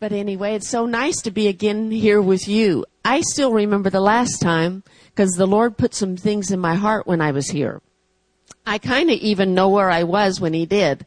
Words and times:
But 0.00 0.12
anyway, 0.12 0.54
it's 0.54 0.68
so 0.68 0.86
nice 0.86 1.20
to 1.22 1.32
be 1.32 1.48
again 1.48 1.90
here 1.90 2.22
with 2.22 2.46
you. 2.46 2.86
I 3.04 3.20
still 3.20 3.52
remember 3.52 3.90
the 3.90 4.00
last 4.00 4.40
time 4.40 4.84
because 5.06 5.32
the 5.32 5.46
Lord 5.46 5.76
put 5.76 5.92
some 5.92 6.16
things 6.16 6.52
in 6.52 6.60
my 6.60 6.76
heart 6.76 7.08
when 7.08 7.20
I 7.20 7.32
was 7.32 7.50
here. 7.50 7.82
I 8.64 8.78
kind 8.78 9.10
of 9.10 9.16
even 9.16 9.54
know 9.54 9.68
where 9.68 9.90
I 9.90 10.04
was 10.04 10.40
when 10.40 10.52
He 10.52 10.66
did. 10.66 11.04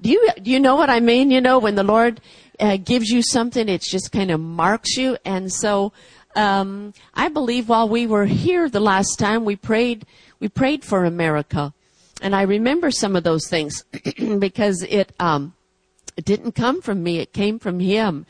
Do 0.00 0.10
you 0.10 0.28
do 0.42 0.50
you 0.50 0.58
know 0.58 0.74
what 0.74 0.90
I 0.90 0.98
mean? 0.98 1.30
You 1.30 1.40
know 1.40 1.60
when 1.60 1.76
the 1.76 1.84
Lord 1.84 2.20
uh, 2.58 2.78
gives 2.78 3.10
you 3.10 3.22
something, 3.22 3.68
it 3.68 3.82
just 3.82 4.10
kind 4.10 4.32
of 4.32 4.40
marks 4.40 4.96
you. 4.96 5.16
And 5.24 5.52
so 5.52 5.92
um, 6.34 6.94
I 7.14 7.28
believe 7.28 7.68
while 7.68 7.88
we 7.88 8.08
were 8.08 8.26
here 8.26 8.68
the 8.68 8.80
last 8.80 9.20
time, 9.20 9.44
we 9.44 9.54
prayed 9.54 10.04
we 10.40 10.48
prayed 10.48 10.84
for 10.84 11.04
America, 11.04 11.72
and 12.22 12.34
I 12.34 12.42
remember 12.42 12.90
some 12.90 13.14
of 13.14 13.22
those 13.22 13.46
things 13.48 13.84
because 14.40 14.82
it. 14.82 15.12
Um, 15.20 15.54
it 16.16 16.24
didn't 16.24 16.52
come 16.52 16.82
from 16.82 17.02
me. 17.02 17.18
It 17.18 17.32
came 17.32 17.58
from 17.58 17.80
him. 17.80 18.26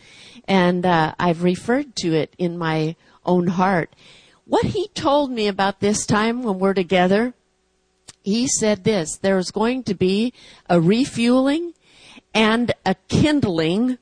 And 0.46 0.84
uh, 0.84 1.14
I've 1.18 1.42
referred 1.42 1.96
to 1.96 2.14
it 2.14 2.34
in 2.38 2.58
my 2.58 2.96
own 3.24 3.48
heart. 3.48 3.94
What 4.44 4.66
he 4.66 4.88
told 4.88 5.30
me 5.30 5.46
about 5.46 5.80
this 5.80 6.06
time 6.06 6.42
when 6.42 6.58
we're 6.58 6.74
together, 6.74 7.34
he 8.22 8.48
said 8.48 8.84
this, 8.84 9.16
there's 9.16 9.50
going 9.50 9.84
to 9.84 9.94
be 9.94 10.32
a 10.68 10.80
refueling 10.80 11.74
and 12.34 12.72
a 12.84 12.96
kindling 13.08 13.98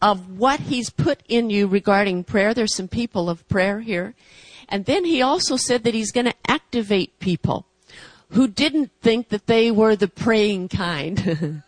of 0.00 0.38
what 0.38 0.60
he's 0.60 0.90
put 0.90 1.22
in 1.28 1.50
you 1.50 1.66
regarding 1.66 2.24
prayer. 2.24 2.54
There's 2.54 2.74
some 2.74 2.88
people 2.88 3.28
of 3.28 3.46
prayer 3.48 3.80
here. 3.80 4.14
And 4.68 4.84
then 4.84 5.04
he 5.04 5.22
also 5.22 5.56
said 5.56 5.84
that 5.84 5.94
he's 5.94 6.12
going 6.12 6.26
to 6.26 6.34
activate 6.46 7.18
people 7.18 7.66
who 8.30 8.46
didn't 8.46 8.92
think 9.00 9.30
that 9.30 9.46
they 9.46 9.70
were 9.70 9.96
the 9.96 10.08
praying 10.08 10.68
kind. 10.68 11.62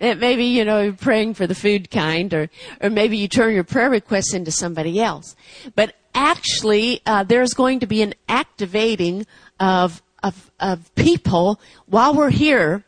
that 0.00 0.18
maybe, 0.18 0.44
you 0.44 0.64
know, 0.64 0.80
you're 0.82 0.92
praying 0.92 1.34
for 1.34 1.46
the 1.46 1.54
food 1.54 1.90
kind, 1.90 2.32
or, 2.32 2.50
or 2.80 2.90
maybe 2.90 3.16
you 3.16 3.28
turn 3.28 3.54
your 3.54 3.64
prayer 3.64 3.90
requests 3.90 4.34
into 4.34 4.50
somebody 4.50 5.00
else. 5.00 5.36
But 5.74 5.94
actually, 6.14 7.00
uh, 7.06 7.24
there's 7.24 7.54
going 7.54 7.80
to 7.80 7.86
be 7.86 8.02
an 8.02 8.14
activating 8.28 9.26
of, 9.60 10.02
of, 10.22 10.50
of 10.60 10.94
people 10.94 11.60
while 11.86 12.14
we're 12.14 12.30
here 12.30 12.84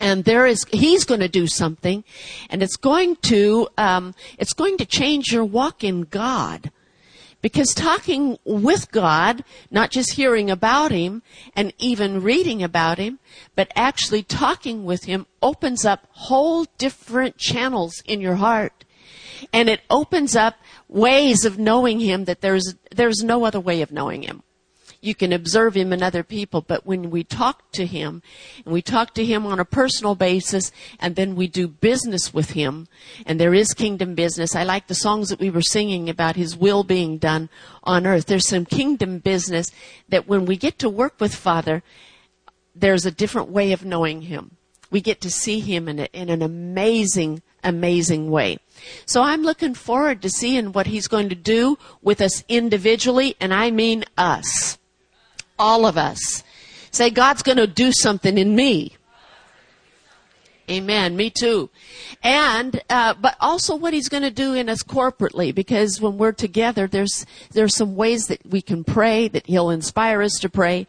and 0.00 0.24
there 0.24 0.46
is 0.46 0.64
he's 0.70 1.04
going 1.04 1.20
to 1.20 1.28
do 1.28 1.46
something 1.46 2.02
and 2.50 2.62
it's 2.62 2.76
going 2.76 3.16
to 3.16 3.68
um, 3.78 4.14
it's 4.38 4.52
going 4.52 4.76
to 4.78 4.84
change 4.84 5.32
your 5.32 5.44
walk 5.44 5.84
in 5.84 6.02
god 6.02 6.70
because 7.42 7.74
talking 7.74 8.38
with 8.44 8.90
God, 8.92 9.44
not 9.70 9.90
just 9.90 10.12
hearing 10.12 10.48
about 10.50 10.92
Him 10.92 11.22
and 11.54 11.74
even 11.78 12.22
reading 12.22 12.62
about 12.62 12.98
Him, 12.98 13.18
but 13.54 13.70
actually 13.74 14.22
talking 14.22 14.84
with 14.84 15.04
Him 15.04 15.26
opens 15.42 15.84
up 15.84 16.06
whole 16.10 16.66
different 16.78 17.36
channels 17.36 18.00
in 18.06 18.20
your 18.20 18.36
heart. 18.36 18.84
And 19.52 19.68
it 19.68 19.80
opens 19.90 20.36
up 20.36 20.54
ways 20.88 21.44
of 21.44 21.58
knowing 21.58 21.98
Him 21.98 22.24
that 22.24 22.40
there's, 22.40 22.76
there's 22.94 23.22
no 23.22 23.44
other 23.44 23.60
way 23.60 23.82
of 23.82 23.90
knowing 23.90 24.22
Him 24.22 24.44
you 25.02 25.16
can 25.16 25.32
observe 25.32 25.74
him 25.74 25.92
in 25.92 26.00
other 26.00 26.22
people, 26.22 26.60
but 26.60 26.86
when 26.86 27.10
we 27.10 27.24
talk 27.24 27.72
to 27.72 27.84
him, 27.84 28.22
and 28.64 28.72
we 28.72 28.80
talk 28.80 29.14
to 29.14 29.24
him 29.24 29.44
on 29.44 29.58
a 29.58 29.64
personal 29.64 30.14
basis, 30.14 30.70
and 31.00 31.16
then 31.16 31.34
we 31.34 31.48
do 31.48 31.66
business 31.66 32.32
with 32.32 32.50
him, 32.50 32.86
and 33.26 33.40
there 33.40 33.52
is 33.52 33.74
kingdom 33.74 34.14
business. 34.14 34.54
I 34.54 34.62
like 34.62 34.86
the 34.86 34.94
songs 34.94 35.28
that 35.28 35.40
we 35.40 35.50
were 35.50 35.60
singing 35.60 36.08
about 36.08 36.36
his 36.36 36.56
will 36.56 36.84
being 36.84 37.18
done 37.18 37.50
on 37.82 38.06
earth. 38.06 38.26
There's 38.26 38.48
some 38.48 38.64
kingdom 38.64 39.18
business 39.18 39.72
that 40.08 40.28
when 40.28 40.46
we 40.46 40.56
get 40.56 40.78
to 40.78 40.88
work 40.88 41.14
with 41.18 41.34
Father, 41.34 41.82
there's 42.72 43.04
a 43.04 43.10
different 43.10 43.48
way 43.48 43.72
of 43.72 43.84
knowing 43.84 44.22
him. 44.22 44.56
We 44.92 45.00
get 45.00 45.20
to 45.22 45.30
see 45.30 45.58
him 45.58 45.88
in, 45.88 45.98
a, 45.98 46.08
in 46.12 46.28
an 46.28 46.42
amazing, 46.42 47.42
amazing 47.64 48.30
way. 48.30 48.58
So 49.04 49.22
I'm 49.22 49.42
looking 49.42 49.74
forward 49.74 50.22
to 50.22 50.30
seeing 50.30 50.72
what 50.72 50.86
he's 50.86 51.08
going 51.08 51.28
to 51.30 51.34
do 51.34 51.76
with 52.02 52.20
us 52.20 52.44
individually, 52.48 53.34
and 53.40 53.52
I 53.52 53.72
mean 53.72 54.04
us 54.16 54.78
all 55.62 55.86
of 55.86 55.96
us. 55.96 56.42
Say, 56.90 57.08
God's 57.08 57.42
going 57.42 57.56
to 57.56 57.68
do 57.68 57.92
something 57.92 58.36
in 58.36 58.54
me. 58.54 58.96
Amen. 60.68 61.16
Me 61.16 61.30
too. 61.30 61.70
And, 62.22 62.82
uh, 62.90 63.14
but 63.14 63.36
also 63.40 63.76
what 63.76 63.94
he's 63.94 64.08
going 64.08 64.24
to 64.24 64.30
do 64.30 64.54
in 64.54 64.68
us 64.68 64.82
corporately, 64.82 65.54
because 65.54 66.00
when 66.00 66.18
we're 66.18 66.32
together, 66.32 66.86
there's, 66.86 67.24
there's 67.52 67.76
some 67.76 67.94
ways 67.94 68.26
that 68.26 68.44
we 68.44 68.60
can 68.60 68.84
pray, 68.84 69.28
that 69.28 69.46
he'll 69.46 69.70
inspire 69.70 70.20
us 70.20 70.38
to 70.40 70.48
pray. 70.48 70.86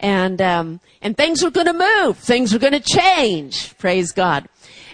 And, 0.00 0.42
um, 0.42 0.80
and 1.00 1.16
things 1.16 1.42
are 1.42 1.50
going 1.50 1.66
to 1.66 1.72
move. 1.72 2.18
Things 2.18 2.52
are 2.52 2.58
going 2.58 2.72
to 2.72 2.80
change. 2.80 3.76
Praise 3.78 4.12
God. 4.12 4.48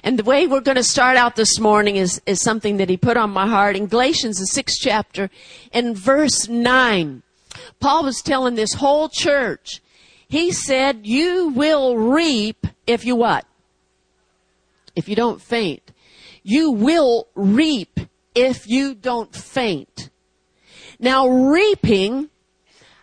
And 0.04 0.18
the 0.18 0.24
way 0.24 0.46
we're 0.46 0.60
going 0.60 0.76
to 0.76 0.84
start 0.84 1.16
out 1.16 1.36
this 1.36 1.58
morning 1.58 1.96
is, 1.96 2.20
is 2.26 2.42
something 2.42 2.76
that 2.76 2.88
he 2.88 2.96
put 2.96 3.16
on 3.16 3.30
my 3.30 3.46
heart 3.46 3.76
in 3.76 3.86
Galatians, 3.86 4.38
the 4.38 4.46
sixth 4.46 4.78
chapter, 4.80 5.30
in 5.72 5.94
verse 5.94 6.48
9. 6.48 7.22
Paul 7.80 8.04
was 8.04 8.22
telling 8.22 8.54
this 8.54 8.74
whole 8.74 9.08
church, 9.08 9.80
he 10.28 10.52
said, 10.52 11.06
you 11.06 11.48
will 11.48 11.96
reap 11.96 12.66
if 12.86 13.04
you 13.04 13.16
what? 13.16 13.46
If 14.96 15.08
you 15.08 15.16
don't 15.16 15.40
faint. 15.40 15.92
You 16.42 16.70
will 16.70 17.28
reap 17.34 18.00
if 18.34 18.66
you 18.66 18.94
don't 18.94 19.34
faint. 19.34 20.10
Now 20.98 21.28
reaping, 21.28 22.30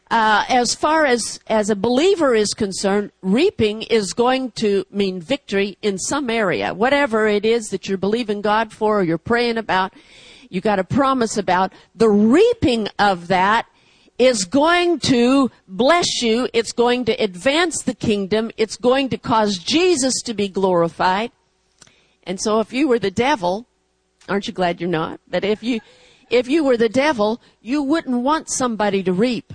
uh, 0.09 0.46
as 0.50 0.74
far 0.74 1.06
as, 1.06 1.40
as 1.47 1.70
a 1.70 1.76
believer 1.76 2.34
is 2.34 2.50
concerned, 2.53 3.12
reaping 3.22 3.84
is 3.84 4.14
going 4.14 4.52
to 4.52 4.86
mean 4.90 5.22
victory 5.22 5.78
in 5.81 5.97
some 5.97 6.30
area. 6.30 6.74
Whatever 6.74 7.28
it 7.28 7.46
is 7.46 7.68
that 7.68 7.88
you're 7.88 7.97
believing 7.97 8.41
God 8.41 8.74
for 8.74 9.00
or 9.00 9.03
you're 9.03 9.18
praying 9.18 9.58
about, 9.58 9.94
you 10.50 10.62
got 10.62 10.80
a 10.80 10.84
promise 10.84 11.38
about, 11.38 11.74
the 11.94 12.09
reaping 12.09 12.88
of 12.97 13.28
that 13.28 13.68
is 14.19 14.44
going 14.44 15.00
to 15.00 15.50
bless 15.68 16.22
you. 16.22 16.50
It's 16.53 16.74
going 16.74 17.06
to 17.06 17.13
advance 17.13 17.81
the 17.81 17.96
kingdom. 17.96 18.52
It's 18.57 18.75
going 18.75 19.09
to 19.09 19.18
cause 19.18 19.57
Jesus 19.57 20.22
to 20.25 20.34
be 20.34 20.50
glorified. 20.50 21.31
And 22.24 22.40
so 22.40 22.59
if 22.59 22.74
you 22.74 22.90
were 22.90 23.00
the 23.00 23.09
devil, 23.09 23.66
aren't 24.28 24.46
you 24.47 24.53
glad 24.53 24.81
you're 24.81 24.90
not? 24.90 25.22
But 25.28 25.46
if 25.46 25.63
you, 25.63 25.79
if 26.29 26.50
you 26.50 26.66
were 26.66 26.78
the 26.78 26.90
devil, 26.90 27.41
you 27.62 27.81
wouldn't 27.81 28.22
want 28.22 28.52
somebody 28.52 29.02
to 29.03 29.13
reap. 29.13 29.53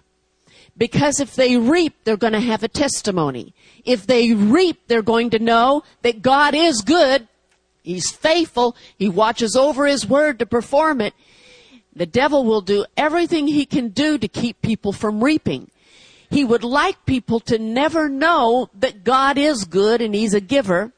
Because 0.76 1.20
if 1.20 1.36
they 1.36 1.56
reap, 1.56 1.94
they're 2.02 2.16
going 2.16 2.32
to 2.32 2.40
have 2.40 2.64
a 2.64 2.68
testimony. 2.68 3.54
If 3.84 4.06
they 4.06 4.32
reap, 4.32 4.88
they're 4.88 5.02
going 5.02 5.30
to 5.30 5.38
know 5.38 5.84
that 6.02 6.22
God 6.22 6.54
is 6.54 6.80
good. 6.80 7.28
He's 7.82 8.10
faithful. 8.10 8.74
He 8.98 9.08
watches 9.08 9.54
over 9.54 9.86
His 9.86 10.08
word 10.08 10.38
to 10.38 10.46
perform 10.46 11.00
it. 11.00 11.14
The 11.96 12.06
devil 12.06 12.44
will 12.44 12.60
do 12.60 12.86
everything 12.96 13.46
he 13.46 13.66
can 13.66 13.88
do 13.88 14.18
to 14.18 14.28
keep 14.28 14.60
people 14.62 14.92
from 14.92 15.22
reaping. 15.22 15.70
He 16.30 16.44
would 16.44 16.64
like 16.64 17.06
people 17.06 17.38
to 17.40 17.58
never 17.58 18.08
know 18.08 18.68
that 18.74 19.04
God 19.04 19.38
is 19.38 19.64
good 19.64 20.00
and 20.00 20.14
he's 20.14 20.34
a 20.34 20.40
giver 20.40 20.92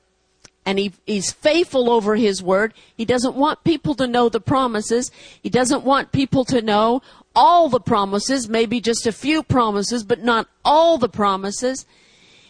and 0.65 0.79
he, 0.79 0.93
he's 1.07 1.31
faithful 1.31 1.91
over 1.91 2.17
his 2.17 2.43
word. 2.43 2.75
He 2.97 3.05
doesn't 3.05 3.37
want 3.37 3.63
people 3.63 3.95
to 3.97 4.07
know 4.07 4.29
the 4.29 4.41
promises. 4.41 5.11
He 5.43 5.49
doesn't 5.49 5.85
want 5.85 6.11
people 6.11 6.45
to 6.47 6.61
know 6.61 7.03
all 7.35 7.69
the 7.69 7.81
promises, 7.81 8.49
maybe 8.49 8.81
just 8.81 9.07
a 9.07 9.13
few 9.13 9.43
promises, 9.43 10.03
but 10.03 10.25
not 10.25 10.49
all 10.65 10.99
the 10.99 11.09
promises. 11.09 11.87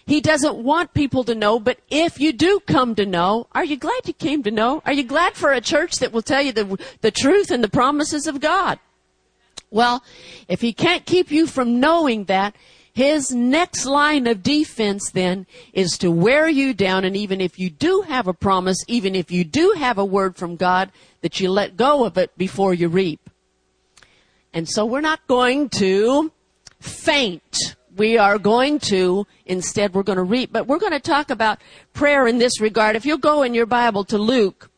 He 0.07 0.21
doesn't 0.21 0.57
want 0.57 0.95
people 0.95 1.25
to 1.25 1.35
know, 1.35 1.59
but 1.59 1.81
if 1.91 2.21
you 2.21 2.33
do 2.33 2.61
come 2.61 2.95
to 2.95 3.05
know, 3.05 3.49
are 3.53 3.65
you 3.65 3.77
glad 3.77 4.07
you 4.07 4.13
came 4.13 4.45
to 4.45 4.53
know? 4.53 4.81
Are 4.87 4.93
you 4.93 5.03
glad 5.03 5.35
for 5.35 5.53
a 5.53 5.61
church 5.61 5.99
that 5.99 6.13
will 6.13 6.23
tell 6.23 6.41
you 6.41 6.53
the, 6.53 6.79
the 7.01 7.11
truth 7.11 7.51
and 7.51 7.63
the 7.63 7.69
promises 7.69 8.29
of 8.29 8.41
God? 8.41 8.79
Well, 9.71 10.05
if 10.47 10.61
he 10.61 10.73
can't 10.73 11.05
keep 11.05 11.33
you 11.33 11.49
from 11.49 11.81
knowing 11.81 12.25
that, 12.27 12.55
his 12.93 13.31
next 13.31 13.85
line 13.85 14.27
of 14.27 14.43
defense 14.43 15.11
then 15.11 15.47
is 15.75 15.99
to 15.99 16.11
wear 16.11 16.49
you 16.49 16.73
down. 16.73 17.05
And 17.05 17.15
even 17.17 17.41
if 17.41 17.59
you 17.59 17.69
do 17.69 18.03
have 18.09 18.27
a 18.27 18.33
promise, 18.33 18.79
even 18.89 19.15
if 19.15 19.31
you 19.31 19.45
do 19.45 19.75
have 19.77 19.99
a 19.99 20.05
word 20.05 20.37
from 20.37 20.57
God, 20.57 20.91
that 21.21 21.41
you 21.41 21.51
let 21.51 21.77
go 21.77 22.05
of 22.05 22.17
it 22.17 22.31
before 22.39 22.73
you 22.73 22.89
reap. 22.89 23.29
And 24.55 24.69
so 24.69 24.87
we're 24.87 25.03
not 25.03 25.27
going 25.27 25.69
to 25.71 26.33
faint 26.81 27.76
we 27.97 28.19
are 28.19 28.39
going 28.39 28.79
to, 28.79 29.27
instead, 29.47 29.95
we're 29.95 30.03
going 30.03 30.19
to 30.19 30.23
read, 30.23 30.53
but 30.53 30.67
we're 30.67 30.79
going 30.79 30.93
to 30.93 31.01
talk 31.01 31.31
about 31.31 31.61
prayer 31.95 32.27
in 32.27 32.39
this 32.39 32.61
regard. 32.61 32.95
If 32.95 33.07
you'll 33.07 33.19
go 33.19 33.43
in 33.43 33.55
your 33.55 33.67
Bible 33.67 34.05
to 34.05 34.19
Luke, 34.19 34.71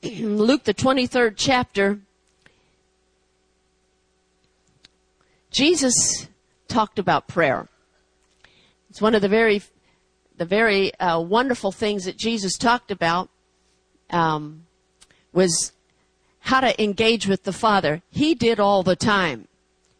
Luke, 0.02 0.64
the 0.64 0.74
23rd 0.74 1.34
chapter, 1.36 2.00
Jesus 5.50 6.28
talked 6.68 6.98
about 6.98 7.28
prayer. 7.28 7.68
It's 8.88 9.00
one 9.00 9.14
of 9.14 9.22
the 9.22 9.28
very, 9.28 9.62
the 10.36 10.44
very 10.44 10.94
uh, 10.96 11.20
wonderful 11.20 11.70
things 11.70 12.04
that 12.04 12.16
Jesus 12.16 12.56
talked 12.56 12.90
about 12.90 13.28
um, 14.10 14.66
was 15.32 15.72
how 16.40 16.60
to 16.60 16.82
engage 16.82 17.28
with 17.28 17.44
the 17.44 17.52
Father. 17.52 18.02
He 18.10 18.34
did 18.34 18.58
all 18.58 18.82
the 18.82 18.96
time. 18.96 19.46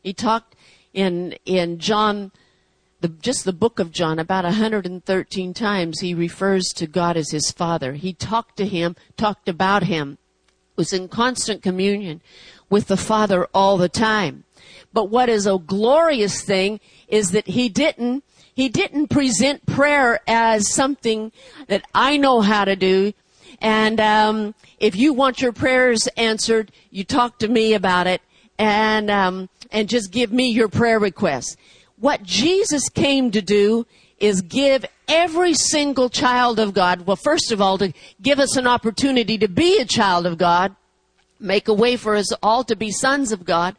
He 0.03 0.13
talked 0.13 0.57
in 0.93 1.37
in 1.45 1.79
John 1.79 2.33
the, 3.01 3.09
just 3.09 3.45
the 3.45 3.53
book 3.53 3.79
of 3.79 3.93
John, 3.93 4.19
about 4.19 4.45
113 4.45 5.55
times 5.55 6.01
he 6.01 6.15
refers 6.15 6.65
to 6.75 6.87
God 6.87 7.17
as 7.17 7.31
his 7.31 7.51
Father. 7.51 7.95
He 7.95 8.13
talked 8.13 8.57
to 8.59 8.67
him, 8.67 8.95
talked 9.17 9.49
about 9.49 9.85
him, 9.85 10.19
was 10.77 10.93
in 10.93 11.09
constant 11.09 11.63
communion 11.63 12.21
with 12.69 12.89
the 12.89 12.97
Father 12.97 13.49
all 13.55 13.77
the 13.77 13.89
time. 13.89 14.45
But 14.93 15.09
what 15.09 15.29
is 15.29 15.47
a 15.47 15.59
glorious 15.59 16.43
thing 16.43 16.81
is 17.09 17.31
that 17.31 17.47
he 17.47 17.69
didn't, 17.69 18.25
he 18.55 18.69
didn't 18.69 19.09
present 19.09 19.65
prayer 19.67 20.21
as 20.27 20.73
something 20.73 21.33
that 21.69 21.85
I 21.95 22.17
know 22.17 22.41
how 22.41 22.65
to 22.65 22.77
do. 22.77 23.15
And 23.63 24.01
um, 24.01 24.55
if 24.79 24.95
you 24.97 25.13
want 25.15 25.41
your 25.41 25.53
prayers 25.53 26.07
answered, 26.17 26.71
you 26.91 27.05
talk 27.05 27.39
to 27.39 27.49
me 27.49 27.75
about 27.75 28.07
it, 28.07 28.23
and 28.59 29.11
um, 29.11 29.49
and 29.73 29.89
just 29.89 30.11
give 30.11 30.33
me 30.33 30.51
your 30.51 30.69
prayer 30.69 30.99
requests. 30.99 31.57
What 31.97 32.23
Jesus 32.23 32.89
came 32.89 33.31
to 33.31 33.43
do 33.43 33.87
is 34.19 34.43
give 34.43 34.85
every 35.09 35.55
single 35.55 36.09
child 36.09 36.59
of 36.59 36.75
God, 36.75 37.07
well, 37.07 37.17
first 37.17 37.53
of 37.53 37.61
all, 37.61 37.79
to 37.79 37.93
give 38.23 38.39
us 38.39 38.57
an 38.57 38.67
opportunity 38.67 39.39
to 39.39 39.49
be 39.49 39.79
a 39.79 39.85
child 39.85 40.27
of 40.27 40.39
God, 40.39 40.77
make 41.39 41.69
a 41.69 41.75
way 41.75 41.97
for 41.97 42.15
us 42.15 42.33
all 42.43 42.63
to 42.65 42.77
be 42.77 42.91
sons 42.91 43.33
of 43.33 43.45
God, 43.45 43.77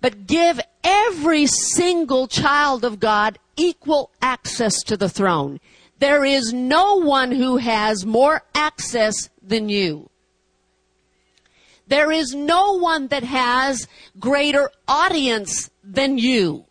but 0.00 0.26
give 0.26 0.60
every 0.82 1.46
single 1.46 2.26
child 2.26 2.84
of 2.84 3.00
God 3.00 3.38
equal 3.56 4.10
access 4.20 4.82
to 4.84 4.96
the 4.96 5.08
throne. 5.08 5.60
There 5.98 6.24
is 6.24 6.52
no 6.52 7.00
one 7.00 7.30
who 7.30 7.56
has 7.56 8.04
more 8.04 8.42
access 8.54 9.30
than 9.42 9.68
you. 9.68 10.10
There 11.86 12.10
is 12.10 12.34
no 12.34 12.78
one 12.78 13.08
that 13.08 13.22
has 13.22 13.86
greater 14.18 14.70
audience 14.88 15.70
than 15.84 16.18
you. 16.18 16.64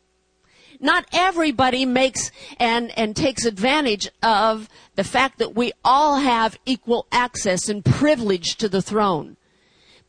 Not 0.80 1.06
everybody 1.14 1.86
makes 1.86 2.32
and, 2.60 2.92
and 2.98 3.16
takes 3.16 3.46
advantage 3.46 4.10
of 4.22 4.68
the 4.96 5.06
fact 5.06 5.40
that 5.40 5.56
we 5.56 5.72
all 5.86 6.18
have 6.18 6.60
equal 6.66 7.08
access 7.12 7.70
and 7.70 7.84
privilege 7.84 8.58
to 8.58 8.68
the 8.68 8.82
throne. 8.82 9.38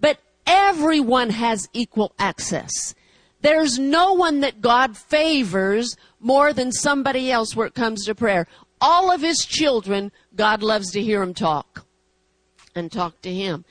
But 0.01 0.19
everyone 0.45 1.31
has 1.31 1.69
equal 1.73 2.13
access. 2.19 2.95
There's 3.43 3.79
no 3.79 4.13
one 4.13 4.41
that 4.41 4.61
God 4.61 4.97
favors 4.97 5.97
more 6.19 6.53
than 6.53 6.73
somebody 6.73 7.31
else 7.31 7.55
where 7.55 7.67
it 7.67 7.75
comes 7.75 8.05
to 8.05 8.15
prayer. 8.15 8.49
All 8.81 9.13
of 9.13 9.21
his 9.21 9.47
children, 9.47 10.11
God 10.35 10.63
loves 10.65 10.91
to 10.93 11.03
hear 11.03 11.21
them 11.21 11.33
talk 11.33 11.86
and 12.77 12.93
talk 12.93 13.21
to 13.23 13.33
him. 13.33 13.65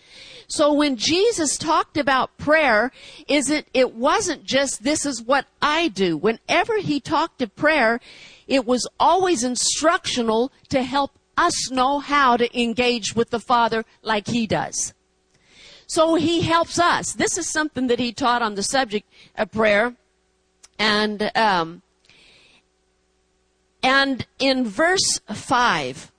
So 0.47 0.73
when 0.73 0.95
Jesus 0.95 1.57
talked 1.57 1.97
about 1.97 2.37
prayer, 2.37 2.91
is 3.27 3.49
it, 3.49 3.67
it 3.73 3.95
wasn't 3.95 4.43
just 4.43 4.83
this 4.83 5.05
is 5.05 5.21
what 5.21 5.45
I 5.61 5.87
do. 5.87 6.17
Whenever 6.17 6.79
he 6.79 6.99
talked 6.99 7.41
of 7.41 7.55
prayer, 7.55 7.99
it 8.47 8.65
was 8.65 8.87
always 8.99 9.43
instructional 9.43 10.51
to 10.69 10.83
help 10.83 11.11
us 11.37 11.71
know 11.71 11.99
how 11.99 12.37
to 12.37 12.59
engage 12.59 13.15
with 13.15 13.29
the 13.29 13.39
Father 13.39 13.83
like 14.01 14.27
he 14.27 14.47
does. 14.47 14.93
So 15.87 16.15
he 16.15 16.41
helps 16.41 16.79
us. 16.79 17.13
This 17.13 17.37
is 17.37 17.51
something 17.51 17.87
that 17.87 17.99
he 17.99 18.11
taught 18.11 18.41
on 18.41 18.55
the 18.55 18.63
subject 18.63 19.07
of 19.37 19.51
prayer. 19.51 19.95
And, 20.79 21.31
um, 21.35 21.81
and 23.83 24.25
in 24.39 24.65
verse 24.65 25.19
5, 25.31 26.11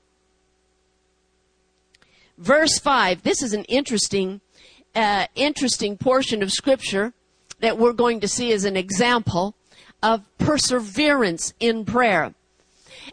verse 2.38 2.78
5, 2.78 3.22
this 3.22 3.42
is 3.42 3.52
an 3.52 3.64
interesting, 3.64 4.40
uh, 4.94 5.26
interesting 5.34 5.96
portion 5.96 6.42
of 6.42 6.52
scripture 6.52 7.12
that 7.60 7.78
we're 7.78 7.92
going 7.92 8.20
to 8.20 8.28
see 8.28 8.52
as 8.52 8.64
an 8.64 8.76
example 8.76 9.54
of 10.02 10.24
perseverance 10.38 11.54
in 11.58 11.84
prayer. 11.84 12.34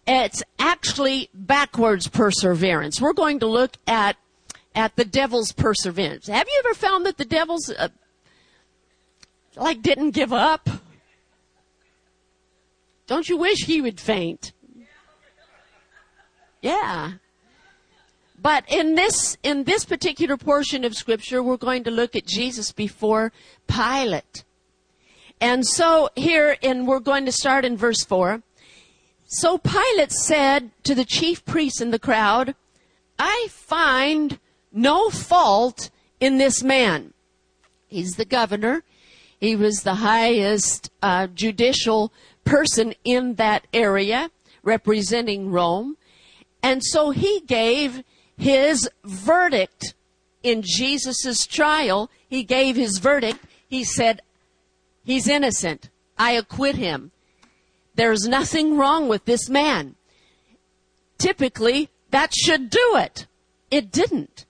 It's 0.05 0.43
actually 0.59 1.29
backwards 1.33 2.07
perseverance. 2.07 2.99
We're 2.99 3.13
going 3.13 3.39
to 3.39 3.47
look 3.47 3.77
at 3.87 4.17
at 4.75 4.95
the 4.95 5.05
devil's 5.05 5.51
perseverance. 5.51 6.27
Have 6.27 6.47
you 6.47 6.61
ever 6.65 6.73
found 6.73 7.05
that 7.05 7.17
the 7.17 7.25
devil's 7.25 7.69
uh, 7.69 7.89
like 9.55 9.81
didn't 9.81 10.11
give 10.11 10.33
up? 10.33 10.67
Don't 13.05 13.29
you 13.29 13.37
wish 13.37 13.65
he 13.65 13.81
would 13.81 13.99
faint? 13.99 14.51
Yeah. 16.61 17.13
But 18.43 18.65
in 18.67 18.95
this, 18.95 19.37
in 19.41 19.63
this 19.63 19.85
particular 19.85 20.35
portion 20.35 20.83
of 20.83 20.95
scripture, 20.95 21.41
we're 21.41 21.55
going 21.55 21.85
to 21.85 21.91
look 21.91 22.13
at 22.13 22.27
Jesus 22.27 22.73
before 22.73 23.31
Pilate. 23.67 24.43
And 25.39 25.65
so 25.65 26.09
here, 26.17 26.57
and 26.61 26.85
we're 26.85 26.99
going 26.99 27.25
to 27.25 27.31
start 27.31 27.63
in 27.63 27.77
verse 27.77 28.03
4. 28.03 28.43
So 29.25 29.57
Pilate 29.57 30.11
said 30.11 30.71
to 30.83 30.93
the 30.93 31.05
chief 31.05 31.45
priests 31.45 31.79
in 31.79 31.91
the 31.91 31.99
crowd, 31.99 32.53
I 33.17 33.47
find 33.49 34.39
no 34.73 35.09
fault 35.09 35.89
in 36.19 36.37
this 36.37 36.61
man. 36.61 37.13
He's 37.87 38.17
the 38.17 38.25
governor. 38.25 38.83
He 39.39 39.55
was 39.55 39.83
the 39.83 39.95
highest 39.95 40.91
uh, 41.01 41.27
judicial 41.27 42.11
person 42.43 42.93
in 43.05 43.35
that 43.35 43.67
area, 43.73 44.31
representing 44.63 45.49
Rome. 45.49 45.95
And 46.61 46.83
so 46.83 47.11
he 47.11 47.39
gave 47.41 48.03
his 48.37 48.89
verdict 49.03 49.93
in 50.41 50.61
Jesus' 50.61 51.47
trial, 51.47 52.09
he 52.27 52.43
gave 52.43 52.75
his 52.75 52.97
verdict. 52.97 53.39
He 53.67 53.83
said, 53.83 54.21
He's 55.03 55.27
innocent. 55.27 55.89
I 56.17 56.31
acquit 56.33 56.75
him. 56.75 57.11
There's 57.95 58.27
nothing 58.27 58.77
wrong 58.77 59.07
with 59.07 59.25
this 59.25 59.49
man. 59.49 59.95
Typically, 61.17 61.89
that 62.11 62.33
should 62.35 62.69
do 62.69 62.95
it. 62.95 63.27
It 63.71 63.91
didn't. 63.91 64.45